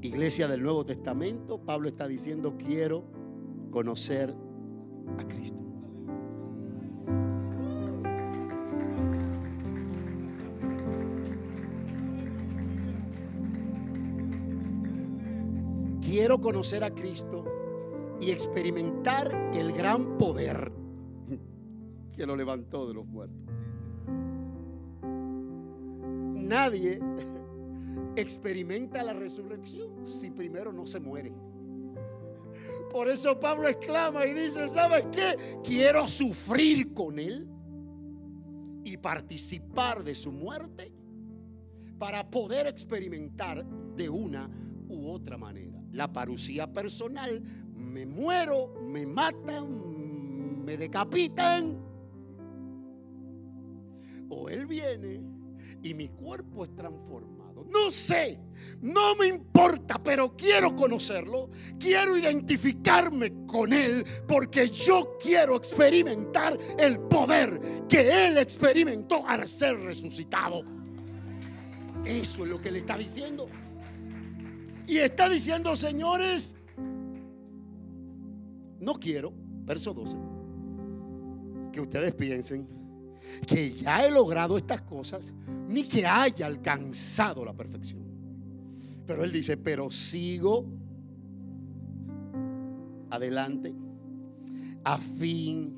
[0.01, 3.05] iglesia del Nuevo Testamento, Pablo está diciendo, quiero
[3.71, 4.35] conocer
[5.19, 5.67] a Cristo.
[16.41, 17.45] Conocer a Cristo
[18.21, 20.73] y experimentar el gran poder
[22.13, 23.39] que lo levantó de los muertos.
[26.35, 27.01] Nadie
[28.17, 31.33] experimenta la resurrección si primero no se muere.
[32.91, 35.61] Por eso Pablo exclama y dice, ¿sabes qué?
[35.63, 37.49] Quiero sufrir con él
[38.85, 40.95] y participar de su muerte
[41.99, 43.67] para poder experimentar
[43.97, 44.49] de una
[44.89, 45.86] u otra manera.
[45.93, 47.43] La parucía personal,
[47.75, 51.79] me muero, me matan, me decapitan.
[54.29, 55.21] O Él viene
[55.83, 57.65] y mi cuerpo es transformado.
[57.73, 58.39] No sé,
[58.81, 61.51] no me importa, pero quiero conocerlo.
[61.79, 69.79] Quiero identificarme con Él porque yo quiero experimentar el poder que Él experimentó al ser
[69.81, 70.63] resucitado.
[72.05, 73.49] Eso es lo que le está diciendo.
[74.87, 76.55] Y está diciendo, señores,
[78.81, 79.33] no quiero,
[79.65, 80.17] verso 12,
[81.73, 82.69] que ustedes piensen
[83.47, 85.33] que ya he logrado estas cosas,
[85.69, 88.03] ni que haya alcanzado la perfección.
[89.07, 90.65] Pero él dice, pero sigo
[93.11, 93.75] adelante
[94.85, 95.77] a fin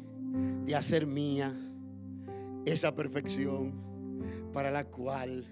[0.64, 1.54] de hacer mía
[2.64, 3.72] esa perfección
[4.52, 5.46] para la cual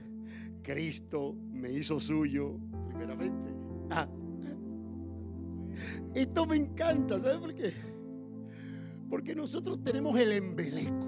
[0.62, 3.45] Cristo me hizo suyo primeramente.
[6.14, 7.72] Esto me encanta, ¿sabes por qué?
[9.08, 11.06] Porque nosotros tenemos el embeleco.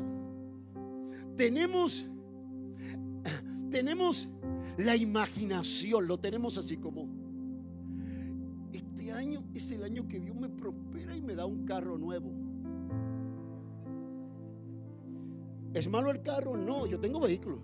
[1.36, 2.10] Tenemos
[3.70, 4.28] tenemos
[4.76, 7.08] la imaginación, lo tenemos así como
[8.72, 12.30] este año es el año que Dios me prospera y me da un carro nuevo.
[15.74, 16.56] ¿Es malo el carro?
[16.56, 17.60] No, yo tengo vehículo.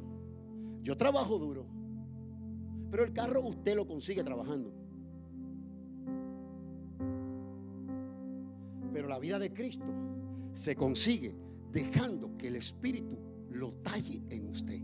[0.82, 1.66] Yo trabajo duro.
[2.90, 4.72] Pero el carro usted lo consigue trabajando.
[8.94, 9.84] Pero la vida de Cristo
[10.52, 11.34] se consigue
[11.72, 13.18] dejando que el Espíritu
[13.50, 14.80] lo talle en usted.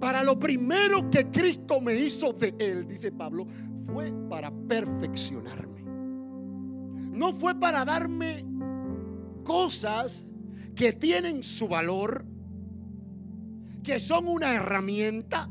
[0.00, 3.46] Para lo primero que Cristo me hizo de él, dice Pablo,
[3.86, 5.84] fue para perfeccionarme.
[7.12, 8.44] No fue para darme
[9.44, 10.24] cosas
[10.74, 12.24] que tienen su valor,
[13.90, 15.50] que son una herramienta,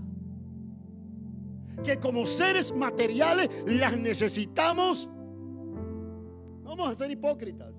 [1.84, 5.10] que como seres materiales las necesitamos.
[6.64, 7.74] Vamos a ser hipócritas.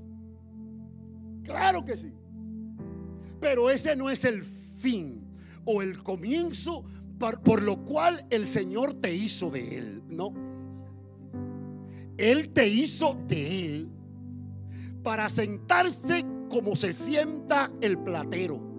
[1.44, 2.12] Claro que sí.
[3.40, 5.24] Pero ese no es el fin
[5.64, 6.84] o el comienzo
[7.18, 10.02] por, por, lo cual el Señor te hizo de Él.
[10.11, 10.34] No.
[12.18, 13.88] Él te hizo de Él
[15.02, 18.70] para sentarse como se sienta el platero.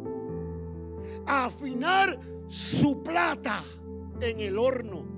[1.27, 3.61] A afinar su plata
[4.21, 5.11] en el horno.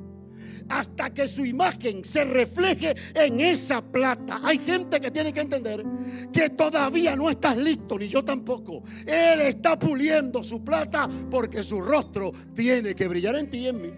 [0.70, 4.42] hasta que su imagen se refleje en esa plata.
[4.44, 5.84] Hay gente que tiene que entender
[6.32, 8.84] que todavía no estás listo, ni yo tampoco.
[9.06, 13.82] Él está puliendo su plata porque su rostro tiene que brillar en ti y en
[13.82, 13.90] mí.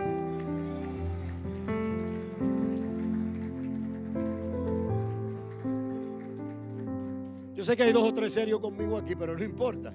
[7.55, 9.93] Yo sé que hay dos o tres serios conmigo aquí, pero no importa.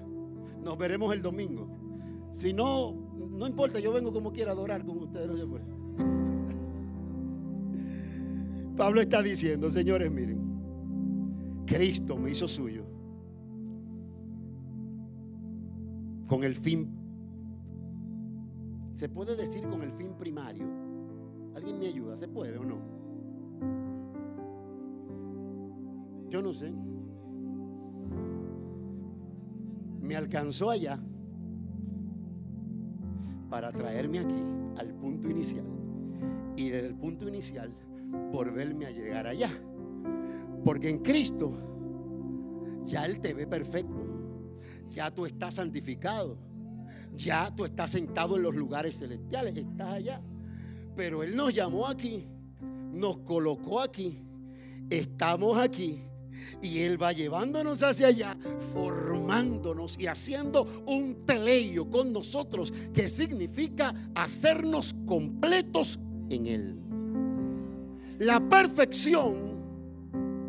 [0.63, 1.80] Nos veremos el domingo.
[2.31, 2.93] Si no,
[3.31, 5.27] no importa, yo vengo como quiera a adorar con ustedes.
[5.27, 5.59] No.
[8.77, 10.39] Pablo está diciendo, señores, miren,
[11.65, 12.85] Cristo me hizo suyo
[16.27, 16.89] con el fin,
[18.93, 20.65] se puede decir con el fin primario.
[21.55, 22.15] ¿Alguien me ayuda?
[22.15, 22.77] ¿Se puede o no?
[26.29, 26.73] Yo no sé.
[30.01, 30.97] Me alcanzó allá
[33.51, 34.43] para traerme aquí
[34.77, 35.65] al punto inicial.
[36.55, 37.75] Y desde el punto inicial,
[38.31, 39.49] volverme a llegar allá.
[40.63, 41.51] Porque en Cristo
[42.85, 44.07] ya Él te ve perfecto.
[44.89, 46.37] Ya tú estás santificado.
[47.17, 49.57] Ya tú estás sentado en los lugares celestiales.
[49.57, 50.21] Estás allá.
[50.95, 52.29] Pero Él nos llamó aquí.
[52.93, 54.23] Nos colocó aquí.
[54.89, 56.01] Estamos aquí.
[56.61, 58.37] Y Él va llevándonos hacia allá,
[58.73, 66.75] formándonos y haciendo un teleio con nosotros, que significa hacernos completos en Él.
[68.19, 69.61] La perfección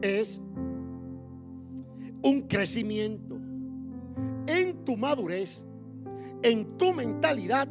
[0.03, 0.41] es
[2.23, 3.37] un crecimiento
[4.47, 5.65] en tu madurez,
[6.43, 7.69] en tu mentalidad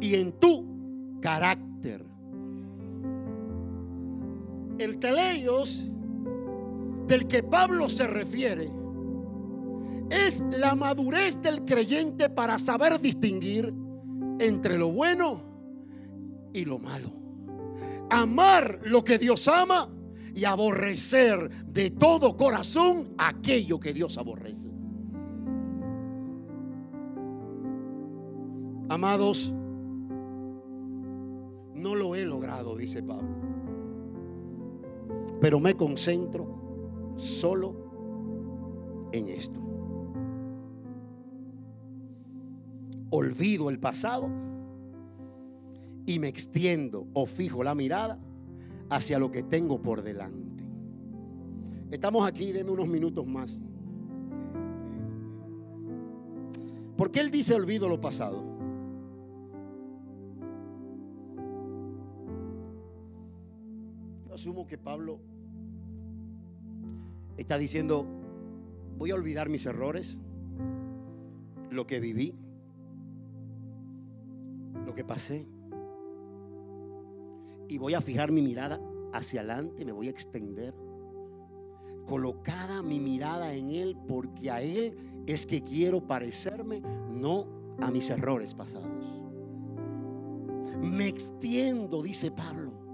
[0.00, 2.04] y en tu carácter.
[4.78, 5.88] El teleios
[7.06, 8.70] del que Pablo se refiere
[10.10, 13.72] es la madurez del creyente para saber distinguir
[14.38, 15.40] entre lo bueno
[16.52, 17.12] y lo malo.
[18.10, 19.88] Amar lo que Dios ama
[20.34, 24.70] y aborrecer de todo corazón aquello que Dios aborrece.
[28.88, 29.52] Amados,
[31.74, 33.34] no lo he logrado, dice Pablo.
[35.40, 36.55] Pero me concentro
[37.16, 39.60] solo en esto.
[43.10, 44.28] Olvido el pasado
[46.06, 48.18] y me extiendo o fijo la mirada
[48.90, 50.64] hacia lo que tengo por delante.
[51.90, 53.60] Estamos aquí, deme unos minutos más.
[56.96, 58.56] ¿Por qué él dice olvido lo pasado?
[64.36, 65.18] asumo que Pablo
[67.36, 68.06] está diciendo,
[68.96, 70.18] voy a olvidar mis errores,
[71.70, 72.34] lo que viví,
[74.84, 75.46] lo que pasé,
[77.68, 78.80] y voy a fijar mi mirada
[79.12, 80.74] hacia adelante, me voy a extender,
[82.06, 86.80] colocada mi mirada en Él, porque a Él es que quiero parecerme,
[87.10, 87.46] no
[87.80, 88.88] a mis errores pasados.
[90.80, 92.85] Me extiendo, dice Pablo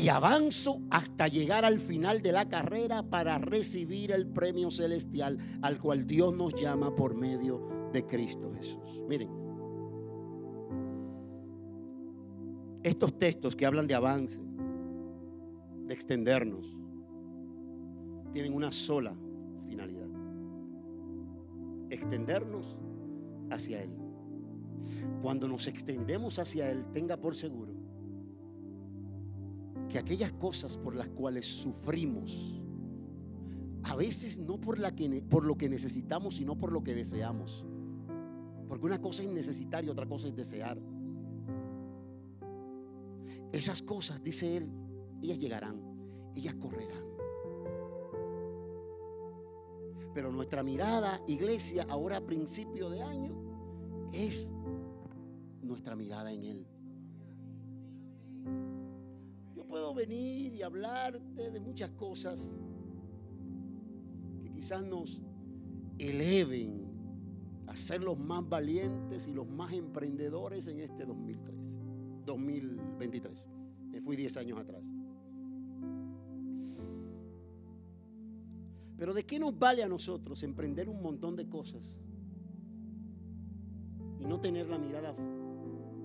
[0.00, 5.78] y avanzo hasta llegar al final de la carrera para recibir el premio celestial al
[5.78, 9.02] cual Dios nos llama por medio de Cristo Jesús.
[9.06, 9.28] Miren,
[12.82, 14.40] estos textos que hablan de avance,
[15.86, 16.74] de extendernos,
[18.32, 19.14] tienen una sola
[19.68, 20.08] finalidad.
[21.90, 22.78] Extendernos
[23.50, 23.90] hacia Él.
[25.20, 27.79] Cuando nos extendemos hacia Él, tenga por seguro
[29.90, 32.62] que aquellas cosas por las cuales sufrimos,
[33.82, 37.64] a veces no por, lo que necesitamos, sino por lo que deseamos.
[38.68, 40.78] Porque una cosa es necesitar y otra cosa es desear.
[43.52, 44.70] Esas cosas, dice él,
[45.22, 45.82] ellas llegarán,
[46.36, 47.10] ellas correrán.
[50.14, 53.34] Pero nuestra mirada, iglesia, ahora a principio de año,
[54.12, 54.52] es
[55.62, 56.66] nuestra mirada en Él
[59.70, 62.52] puedo venir y hablarte de muchas cosas
[64.42, 65.22] que quizás nos
[65.98, 66.90] eleven
[67.68, 71.78] a ser los más valientes y los más emprendedores en este 2013,
[72.26, 73.46] 2023.
[73.92, 74.90] Me fui 10 años atrás.
[78.96, 81.96] Pero ¿de qué nos vale a nosotros emprender un montón de cosas
[84.18, 85.14] y no tener la mirada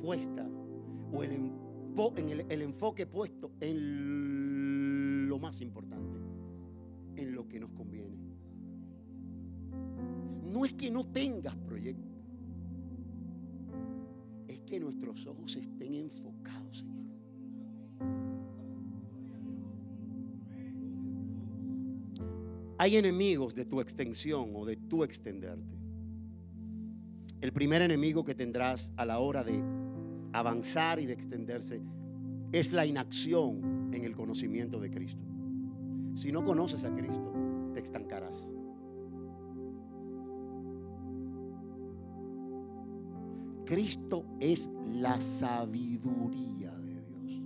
[0.02, 0.48] puesta
[1.12, 1.32] o el
[1.98, 6.20] en el, enfoque puesto en lo más importante,
[7.16, 8.18] en lo que nos conviene.
[10.44, 12.14] No es que no tengas proyecto,
[14.48, 17.06] es que nuestros ojos estén enfocados en Él.
[22.78, 25.80] Hay enemigos de tu extensión o de tu extenderte.
[27.40, 29.75] El primer enemigo que tendrás a la hora de
[30.40, 31.82] avanzar y de extenderse
[32.52, 35.24] es la inacción en el conocimiento de Cristo.
[36.16, 37.34] Si no conoces a Cristo,
[37.74, 38.50] te estancarás.
[43.66, 47.42] Cristo es la sabiduría de Dios.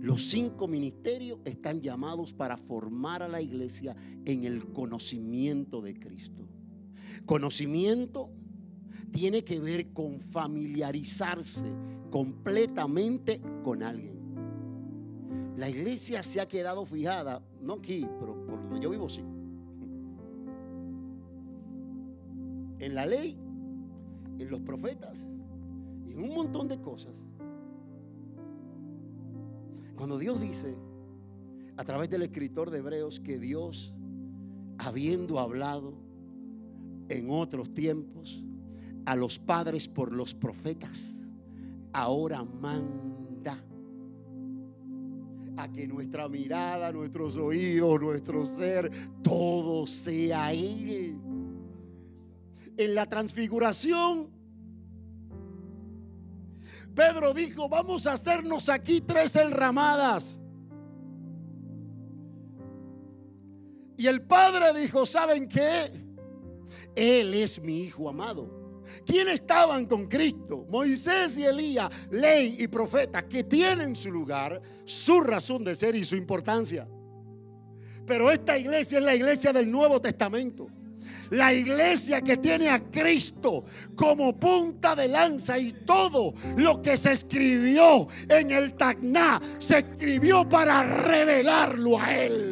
[0.00, 3.94] Los cinco ministerios están llamados para formar a la iglesia
[4.24, 6.48] en el conocimiento de Cristo.
[7.24, 8.30] Conocimiento
[9.10, 11.66] tiene que ver con familiarizarse
[12.10, 14.18] completamente con alguien.
[15.56, 19.22] La iglesia se ha quedado fijada, no aquí, pero por donde yo vivo sí.
[22.78, 23.38] En la ley
[24.40, 25.28] en los profetas
[26.08, 27.24] en un montón de cosas.
[29.96, 30.74] Cuando Dios dice
[31.76, 33.94] a través del escritor de Hebreos que Dios,
[34.78, 35.94] habiendo hablado
[37.08, 38.42] en otros tiempos
[39.06, 41.12] a los padres por los profetas,
[41.92, 43.56] ahora manda
[45.56, 48.90] a que nuestra mirada, nuestros oídos, nuestro ser,
[49.22, 51.18] todo sea Él
[52.84, 54.30] en la transfiguración,
[56.94, 60.40] Pedro dijo, vamos a hacernos aquí tres enramadas.
[63.96, 65.92] Y el padre dijo, ¿saben qué?
[66.94, 68.59] Él es mi hijo amado.
[69.04, 70.66] ¿Quiénes estaban con Cristo?
[70.68, 76.04] Moisés y Elías, ley y profeta, que tienen su lugar, su razón de ser y
[76.04, 76.86] su importancia.
[78.06, 80.68] Pero esta iglesia es la iglesia del Nuevo Testamento.
[81.30, 83.64] La iglesia que tiene a Cristo
[83.94, 90.48] como punta de lanza y todo lo que se escribió en el Tacná se escribió
[90.48, 92.49] para revelarlo a Él.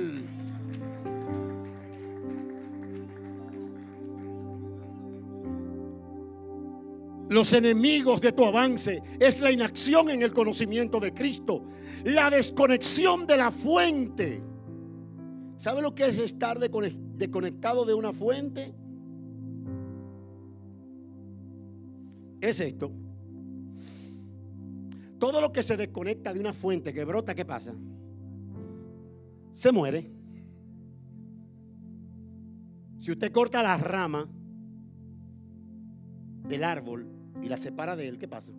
[7.29, 11.64] Los enemigos de tu avance es la inacción en el conocimiento de Cristo,
[12.05, 14.43] la desconexión de la fuente
[15.59, 18.72] ¿Sabe lo que es estar desconectado de una fuente?
[22.41, 22.93] Es esto.
[25.18, 27.74] Todo lo que se desconecta de una fuente que brota, ¿qué pasa?
[29.53, 30.09] Se muere.
[32.99, 34.31] Si usted corta la rama
[36.45, 38.53] del árbol y la separa de él, ¿qué pasa?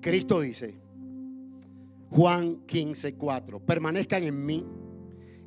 [0.00, 0.78] Cristo dice,
[2.10, 4.64] Juan 15, 4, permanezcan en mí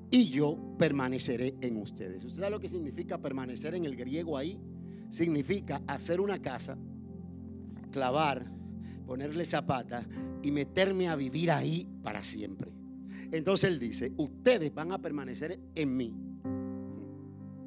[0.10, 2.24] y yo permaneceré en ustedes.
[2.24, 4.60] ¿Usted sabe lo que significa permanecer en el griego ahí?
[5.10, 6.78] Significa hacer una casa,
[7.92, 8.52] clavar,
[9.06, 10.06] ponerle zapata
[10.44, 12.72] y meterme a vivir ahí para siempre.
[13.32, 16.14] Entonces él dice, ustedes van a permanecer en mí.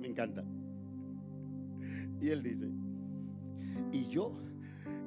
[0.00, 0.44] Me encanta.
[2.20, 2.68] Y él dice,
[3.92, 4.34] y yo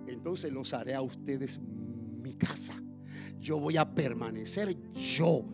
[0.08, 1.60] entonces los haré a ustedes
[2.22, 2.76] mi casa.
[3.40, 5.46] Yo voy a permanecer yo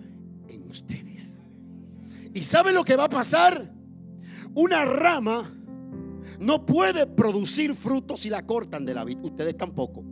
[0.47, 1.41] en ustedes.
[2.33, 3.73] ¿Y sabe lo que va a pasar?
[4.55, 5.51] Una rama
[6.39, 9.17] no puede producir frutos si la cortan de la vid.
[9.21, 10.03] Ustedes tampoco.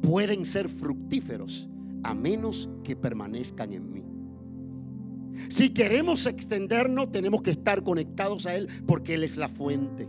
[0.00, 1.68] Pueden ser fructíferos
[2.02, 4.02] a menos que permanezcan en mí.
[5.48, 10.08] Si queremos extendernos, tenemos que estar conectados a Él porque Él es la fuente.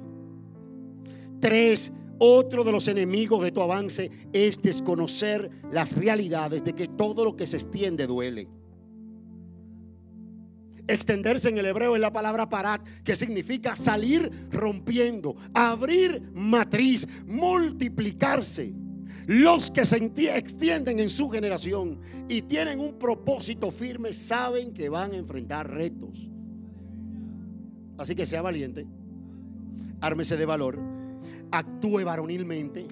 [1.39, 7.23] Tres, otro de los enemigos de tu avance es desconocer las realidades de que todo
[7.23, 8.47] lo que se extiende duele.
[10.87, 18.73] Extenderse en el hebreo es la palabra parat, que significa salir rompiendo, abrir matriz, multiplicarse.
[19.25, 19.95] Los que se
[20.35, 26.29] extienden en su generación y tienen un propósito firme saben que van a enfrentar retos.
[27.97, 28.85] Así que sea valiente,
[30.01, 30.92] ármese de valor,
[31.53, 32.87] actúe varonilmente.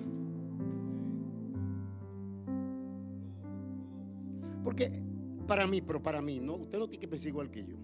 [4.63, 5.01] Porque
[5.47, 7.75] para mí, pero para mí, no, usted no tiene que pensar igual que yo.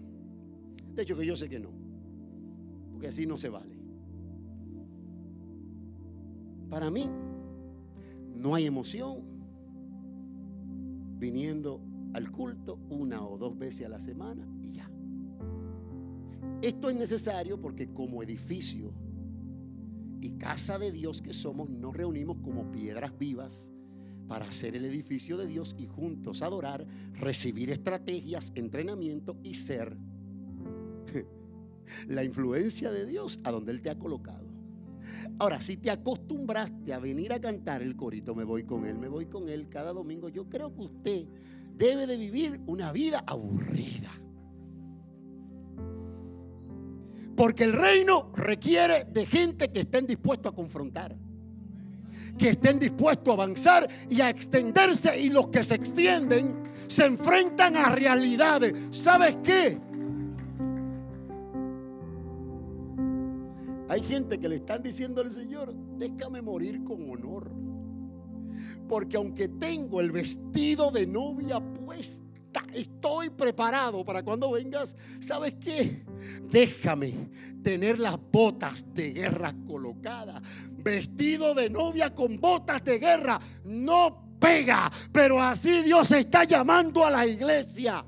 [0.94, 1.70] De hecho, que yo sé que no.
[2.92, 3.76] Porque así no se vale.
[6.70, 7.10] Para mí,
[8.36, 9.22] no hay emoción
[11.18, 11.80] viniendo
[12.14, 14.88] al culto una o dos veces a la semana y ya.
[16.62, 18.92] Esto es necesario porque como edificio
[20.20, 23.72] y casa de Dios que somos, nos reunimos como piedras vivas
[24.28, 29.96] para hacer el edificio de Dios y juntos adorar, recibir estrategias, entrenamiento y ser
[32.08, 34.46] la influencia de Dios a donde Él te ha colocado.
[35.38, 39.08] Ahora, si te acostumbraste a venir a cantar el corito, me voy con Él, me
[39.08, 41.24] voy con Él cada domingo, yo creo que usted
[41.76, 44.12] debe de vivir una vida aburrida.
[47.38, 51.16] Porque el reino requiere de gente que estén dispuestos a confrontar.
[52.36, 55.20] Que estén dispuestos a avanzar y a extenderse.
[55.20, 58.74] Y los que se extienden se enfrentan a realidades.
[58.90, 59.78] ¿Sabes qué?
[63.88, 67.52] Hay gente que le están diciendo al Señor, déjame morir con honor.
[68.88, 71.60] Porque aunque tengo el vestido de novia
[72.72, 74.96] estoy preparado para cuando vengas.
[75.20, 76.04] ¿Sabes qué?
[76.50, 77.14] Déjame
[77.62, 80.42] tener las botas de guerra colocadas.
[80.72, 83.40] Vestido de novia con botas de guerra.
[83.64, 88.04] No pega, pero así Dios está llamando a la iglesia.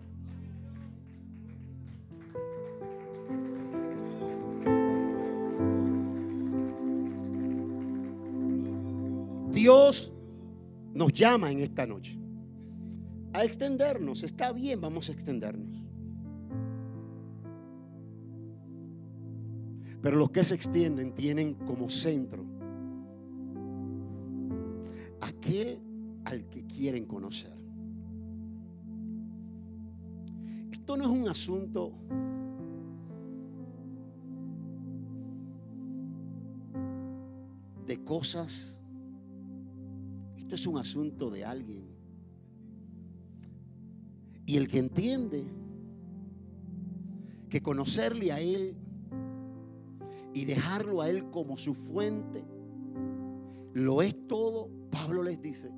[9.51, 10.12] Dios
[10.94, 12.20] nos llama en esta noche
[13.33, 14.22] a extendernos.
[14.22, 15.83] Está bien, vamos a extendernos.
[20.03, 22.45] Pero los que se extienden tienen como centro
[25.20, 25.78] aquel
[26.24, 27.55] al que quieren conocer.
[30.70, 31.93] Esto no es un asunto
[37.87, 38.81] de cosas.
[40.37, 41.89] Esto es un asunto de alguien
[44.51, 45.44] y el que entiende
[47.48, 48.74] que conocerle a Él
[50.34, 52.44] y dejarlo a Él como su fuente,
[53.74, 55.70] lo es todo, Pablo les dice,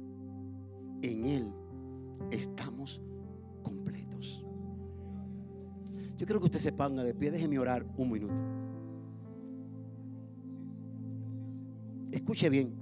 [1.02, 1.52] en Él
[2.30, 3.02] estamos
[3.62, 4.42] completos.
[6.16, 8.42] Yo creo que usted se ponga de pie, déjeme orar un minuto.
[12.10, 12.81] Escuche bien.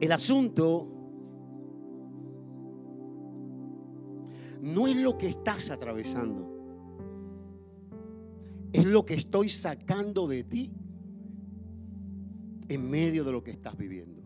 [0.00, 0.88] El asunto
[4.62, 6.48] no es lo que estás atravesando,
[8.72, 10.72] es lo que estoy sacando de ti
[12.68, 14.22] en medio de lo que estás viviendo.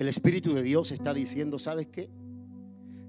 [0.00, 2.10] El Espíritu de Dios está diciendo, ¿sabes qué?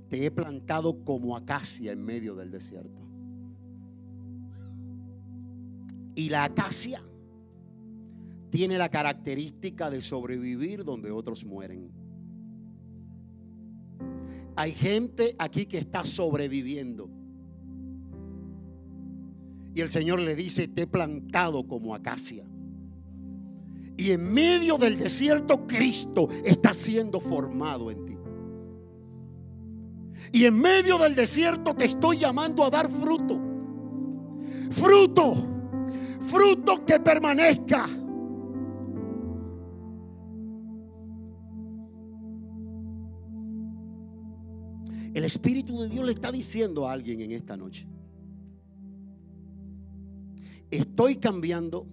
[0.10, 3.09] Te he plantado como acacia en medio del desierto.
[6.20, 7.02] Y la acacia
[8.50, 11.90] tiene la característica de sobrevivir donde otros mueren.
[14.58, 17.10] Hay gente aquí que está sobreviviendo.
[19.74, 22.44] Y el Señor le dice, te he plantado como acacia.
[23.96, 28.18] Y en medio del desierto Cristo está siendo formado en ti.
[30.34, 33.40] Y en medio del desierto te estoy llamando a dar fruto.
[34.70, 35.59] Fruto
[36.30, 37.88] fruto que permanezca.
[45.14, 47.88] El Espíritu de Dios le está diciendo a alguien en esta noche,
[50.70, 51.88] estoy cambiando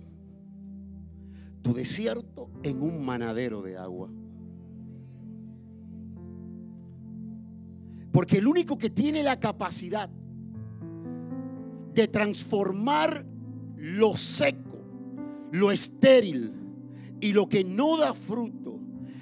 [1.63, 4.11] tu desierto en un manadero de agua.
[8.13, 10.09] Porque el único que tiene la capacidad
[11.95, 13.27] de transformar
[13.77, 14.79] lo seco,
[15.53, 16.53] lo estéril
[17.21, 18.81] y lo que no da fruto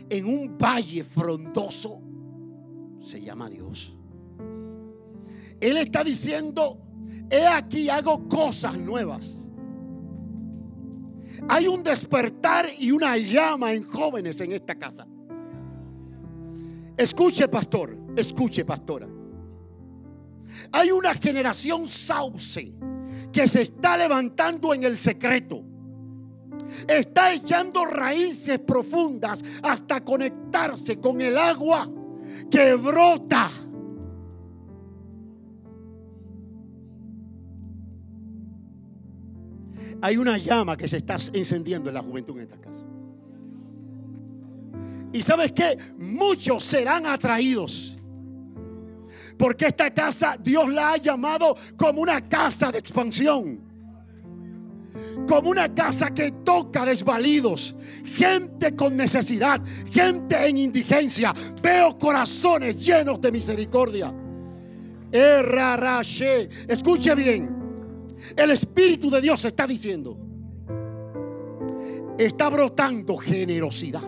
[0.08, 2.00] en un valle frondoso,
[3.00, 3.96] se llama Dios.
[5.60, 6.78] Él está diciendo,
[7.30, 9.40] he aquí hago cosas nuevas.
[11.48, 15.06] Hay un despertar y una llama en jóvenes en esta casa.
[16.96, 19.08] Escuche, pastor, escuche, pastora.
[20.72, 22.72] Hay una generación sauce
[23.34, 25.60] que se está levantando en el secreto.
[26.88, 31.90] Está echando raíces profundas hasta conectarse con el agua
[32.48, 33.50] que brota.
[40.00, 42.86] Hay una llama que se está encendiendo en la juventud en esta casa.
[45.12, 47.93] Y sabes que muchos serán atraídos
[49.38, 53.60] porque esta casa Dios la ha llamado como una casa de expansión.
[55.28, 57.74] Como una casa que toca desvalidos,
[58.04, 59.60] gente con necesidad,
[59.90, 61.32] gente en indigencia.
[61.62, 64.14] Veo corazones llenos de misericordia.
[66.68, 67.54] Escuche bien.
[68.36, 70.18] El Espíritu de Dios está diciendo.
[72.18, 74.02] Está brotando generosidad.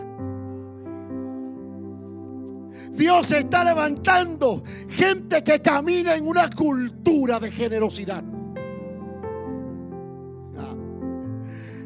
[2.97, 8.23] Dios está levantando gente que camina en una cultura de generosidad.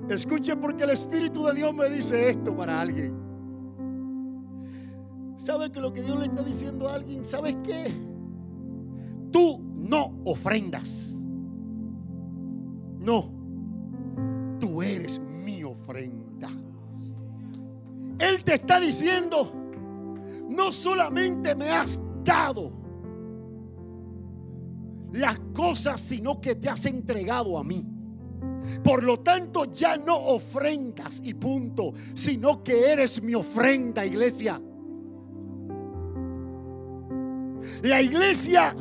[0.09, 3.13] Escuche porque el Espíritu de Dios me dice esto para alguien.
[5.35, 7.23] ¿Sabe que lo que Dios le está diciendo a alguien?
[7.23, 7.91] ¿Sabes qué?
[9.31, 11.15] Tú no ofrendas.
[12.99, 13.31] No.
[14.59, 16.49] Tú eres mi ofrenda.
[18.19, 19.60] Él te está diciendo,
[20.51, 22.71] no solamente me has dado
[25.13, 27.85] las cosas, sino que te has entregado a mí.
[28.83, 34.61] Por lo tanto, ya no ofrendas y punto, sino que eres mi ofrenda, iglesia.
[37.81, 38.75] La iglesia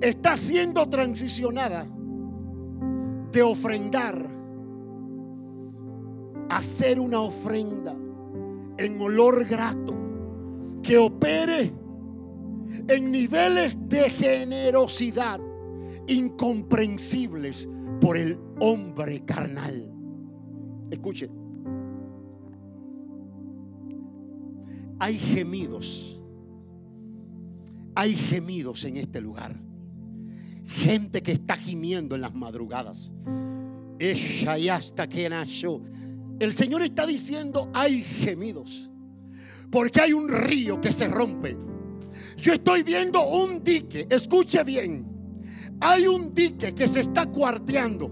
[0.00, 1.86] está siendo transicionada
[3.32, 4.28] de ofrendar
[6.50, 7.96] a hacer una ofrenda
[8.76, 10.01] en olor grato
[10.82, 11.72] que opere
[12.88, 15.40] en niveles de generosidad
[16.06, 17.68] incomprensibles
[18.00, 19.88] por el hombre carnal.
[20.90, 21.30] Escuche,
[24.98, 26.12] hay gemidos
[27.94, 29.60] hay gemidos en este lugar.
[30.66, 33.10] Gente que está gimiendo en las madrugadas.
[33.98, 34.16] El
[36.54, 38.90] Señor está diciendo, hay gemidos.
[39.72, 41.56] Porque hay un río que se rompe.
[42.36, 45.04] Yo estoy viendo un dique, escuche bien.
[45.80, 48.06] Hay un dique que se está cuarteando.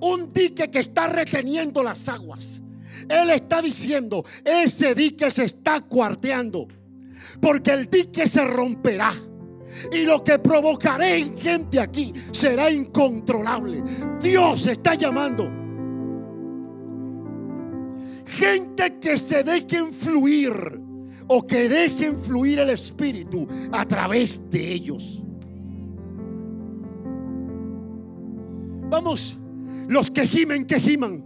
[0.00, 2.60] Un dique que está reteniendo las aguas.
[3.08, 6.68] Él está diciendo, ese dique se está cuarteando
[7.40, 9.12] porque el dique se romperá.
[9.90, 13.82] Y lo que provocaré en gente aquí será incontrolable.
[14.20, 15.61] Dios está llamando.
[18.38, 20.52] Gente que se deje influir
[21.28, 25.22] o que deje influir el Espíritu a través de ellos.
[28.88, 29.36] Vamos,
[29.88, 31.24] los que gimen, que giman.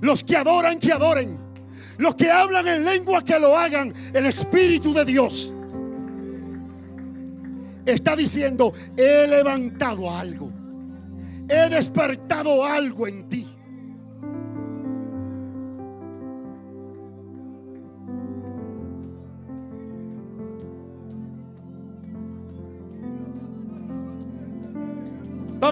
[0.00, 1.36] Los que adoran, que adoren.
[1.98, 5.52] Los que hablan en lengua que lo hagan el Espíritu de Dios.
[7.86, 10.52] Está diciendo, he levantado algo.
[11.48, 13.49] He despertado algo en ti.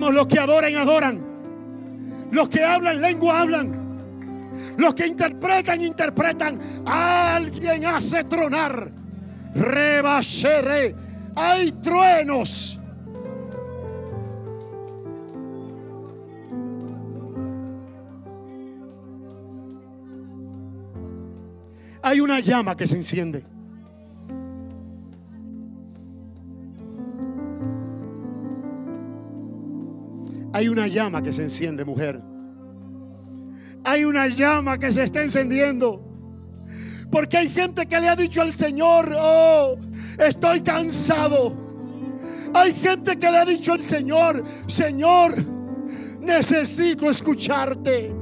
[0.01, 1.25] Los que adoran, adoran.
[2.31, 4.77] Los que hablan lengua, hablan.
[4.77, 6.61] Los que interpretan, interpretan.
[6.87, 8.93] Alguien hace tronar.
[9.55, 10.95] Rebashere.
[11.35, 12.79] Hay truenos.
[22.03, 23.58] Hay una llama que se enciende.
[30.59, 32.21] Hay una llama que se enciende, mujer
[33.85, 36.05] hay una llama que se está encendiendo.
[37.11, 39.77] Porque hay gente que le ha dicho al Señor, oh,
[40.19, 41.57] estoy cansado.
[42.53, 45.35] Hay gente que le ha dicho al Señor, Señor,
[46.21, 48.15] necesito escucharte.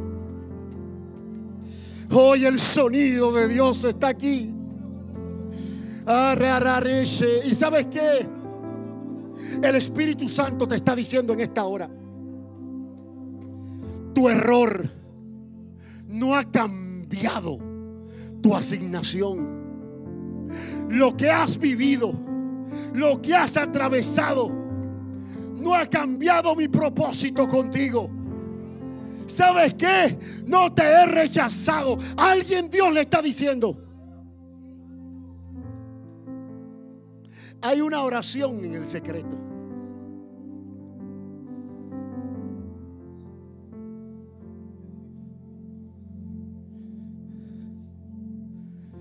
[2.12, 4.54] Hoy el sonido de Dios está aquí.
[7.44, 8.28] ¿Y sabes qué?
[9.64, 11.90] El Espíritu Santo te está diciendo en esta hora,
[14.16, 14.90] tu error
[16.08, 17.58] no ha cambiado
[18.40, 20.48] tu asignación.
[20.88, 22.18] Lo que has vivido,
[22.94, 24.48] lo que has atravesado,
[25.52, 28.08] no ha cambiado mi propósito contigo.
[29.26, 30.18] ¿Sabes qué?
[30.46, 31.98] No te he rechazado.
[32.16, 33.78] Alguien Dios le está diciendo.
[37.60, 39.55] Hay una oración en el secreto.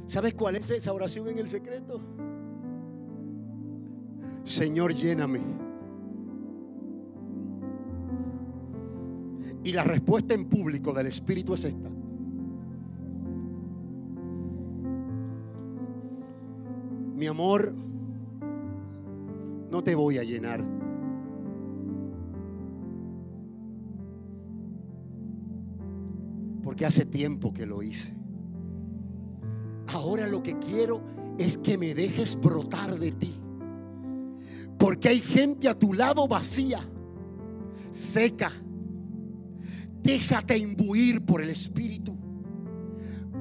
[0.08, 2.00] ¿Sabes cuál es esa oración en el secreto?
[4.44, 5.42] Señor, lléname.
[9.64, 11.90] Y la respuesta en público del Espíritu es esta.
[17.16, 17.74] Mi amor,
[19.72, 20.64] no te voy a llenar.
[26.62, 28.14] Porque hace tiempo que lo hice.
[29.94, 31.02] Ahora lo que quiero
[31.38, 33.34] es que me dejes brotar de ti.
[34.78, 36.80] Porque hay gente a tu lado vacía,
[37.92, 38.52] seca.
[40.02, 42.16] Déjate imbuir por el Espíritu.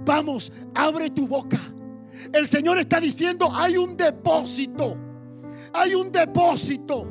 [0.05, 1.59] Vamos, abre tu boca.
[2.32, 4.97] El Señor está diciendo, hay un depósito.
[5.72, 7.11] Hay un depósito.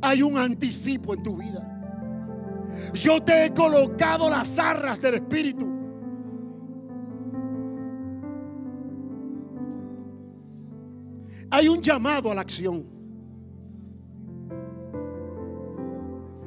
[0.00, 1.68] Hay un anticipo en tu vida.
[2.94, 5.71] Yo te he colocado las arras del Espíritu.
[11.54, 12.82] Hay un llamado a la acción.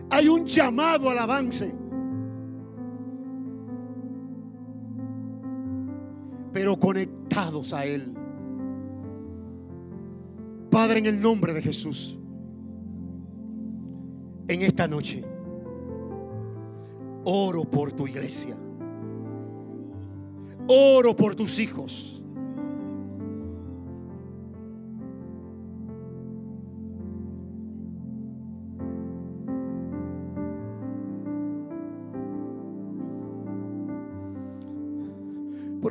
[0.09, 1.75] Hay un llamado al avance.
[6.51, 8.15] Pero conectados a Él.
[10.71, 12.17] Padre, en el nombre de Jesús,
[14.47, 15.23] en esta noche,
[17.25, 18.57] oro por tu iglesia.
[20.67, 22.14] Oro por tus hijos.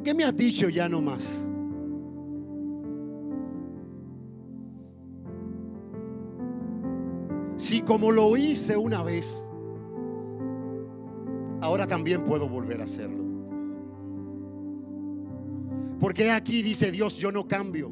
[0.05, 1.41] Qué me has dicho ya no más?
[7.57, 9.43] Si como lo hice una vez,
[11.63, 13.25] ahora también puedo volver a hacerlo.
[15.99, 17.91] Porque aquí dice Dios, yo no cambio.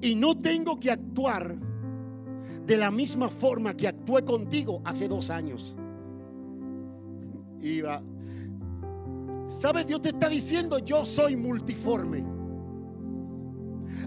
[0.00, 1.54] Y no tengo que actuar
[2.66, 5.76] de la misma forma que actué contigo hace dos años.
[7.60, 8.02] Iba.
[9.54, 9.86] ¿Sabes?
[9.86, 12.24] Dios te está diciendo, yo soy multiforme.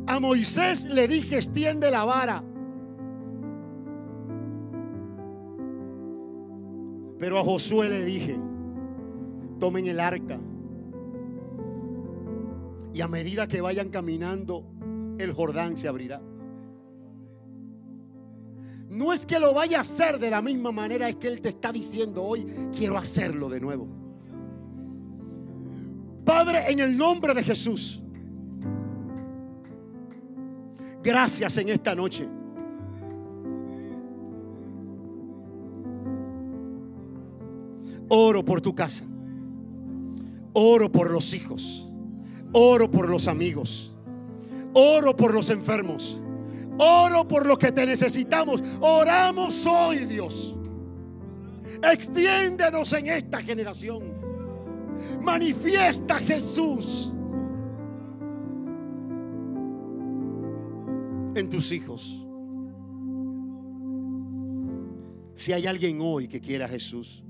[0.06, 2.44] A Moisés le dije, extiende la vara.
[7.18, 8.38] Pero a Josué le dije,
[9.58, 10.38] tomen el arca.
[12.94, 14.66] Y a medida que vayan caminando,
[15.18, 16.22] el Jordán se abrirá.
[18.90, 21.50] No es que lo vaya a hacer de la misma manera, es que Él te
[21.50, 22.46] está diciendo hoy,
[22.78, 24.07] quiero hacerlo de nuevo.
[26.28, 28.02] Padre, en el nombre de Jesús,
[31.02, 32.28] gracias en esta noche.
[38.10, 39.06] Oro por tu casa.
[40.52, 41.90] Oro por los hijos.
[42.52, 43.96] Oro por los amigos.
[44.74, 46.22] Oro por los enfermos.
[46.78, 48.62] Oro por los que te necesitamos.
[48.82, 50.58] Oramos hoy, Dios.
[51.90, 54.17] Extiéndenos en esta generación.
[55.22, 57.12] Manifiesta Jesús
[61.36, 62.26] en tus hijos.
[65.34, 67.24] Si hay alguien hoy que quiera a Jesús,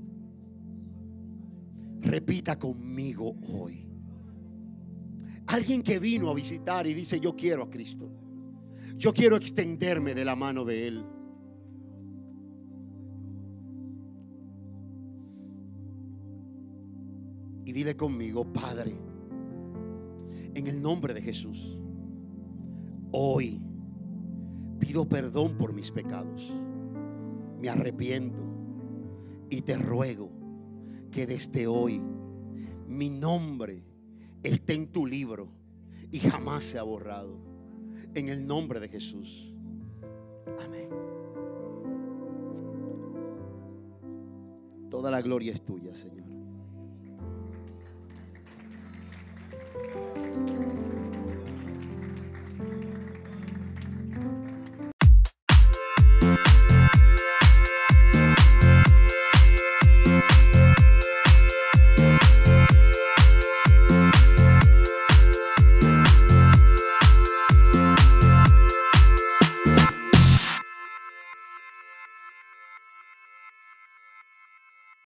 [2.00, 3.86] repita conmigo hoy.
[5.46, 8.10] Alguien que vino a visitar y dice, yo quiero a Cristo.
[8.96, 11.04] Yo quiero extenderme de la mano de Él.
[17.68, 18.94] Y dile conmigo, Padre,
[20.54, 21.78] en el nombre de Jesús,
[23.12, 23.60] hoy
[24.78, 26.50] pido perdón por mis pecados.
[27.60, 28.40] Me arrepiento
[29.50, 30.30] y te ruego
[31.10, 32.00] que desde hoy
[32.86, 33.84] mi nombre
[34.42, 35.50] esté en tu libro
[36.10, 37.36] y jamás se ha borrado.
[38.14, 39.54] En el nombre de Jesús.
[40.64, 40.88] Amén.
[44.88, 46.27] Toda la gloria es tuya, Señor.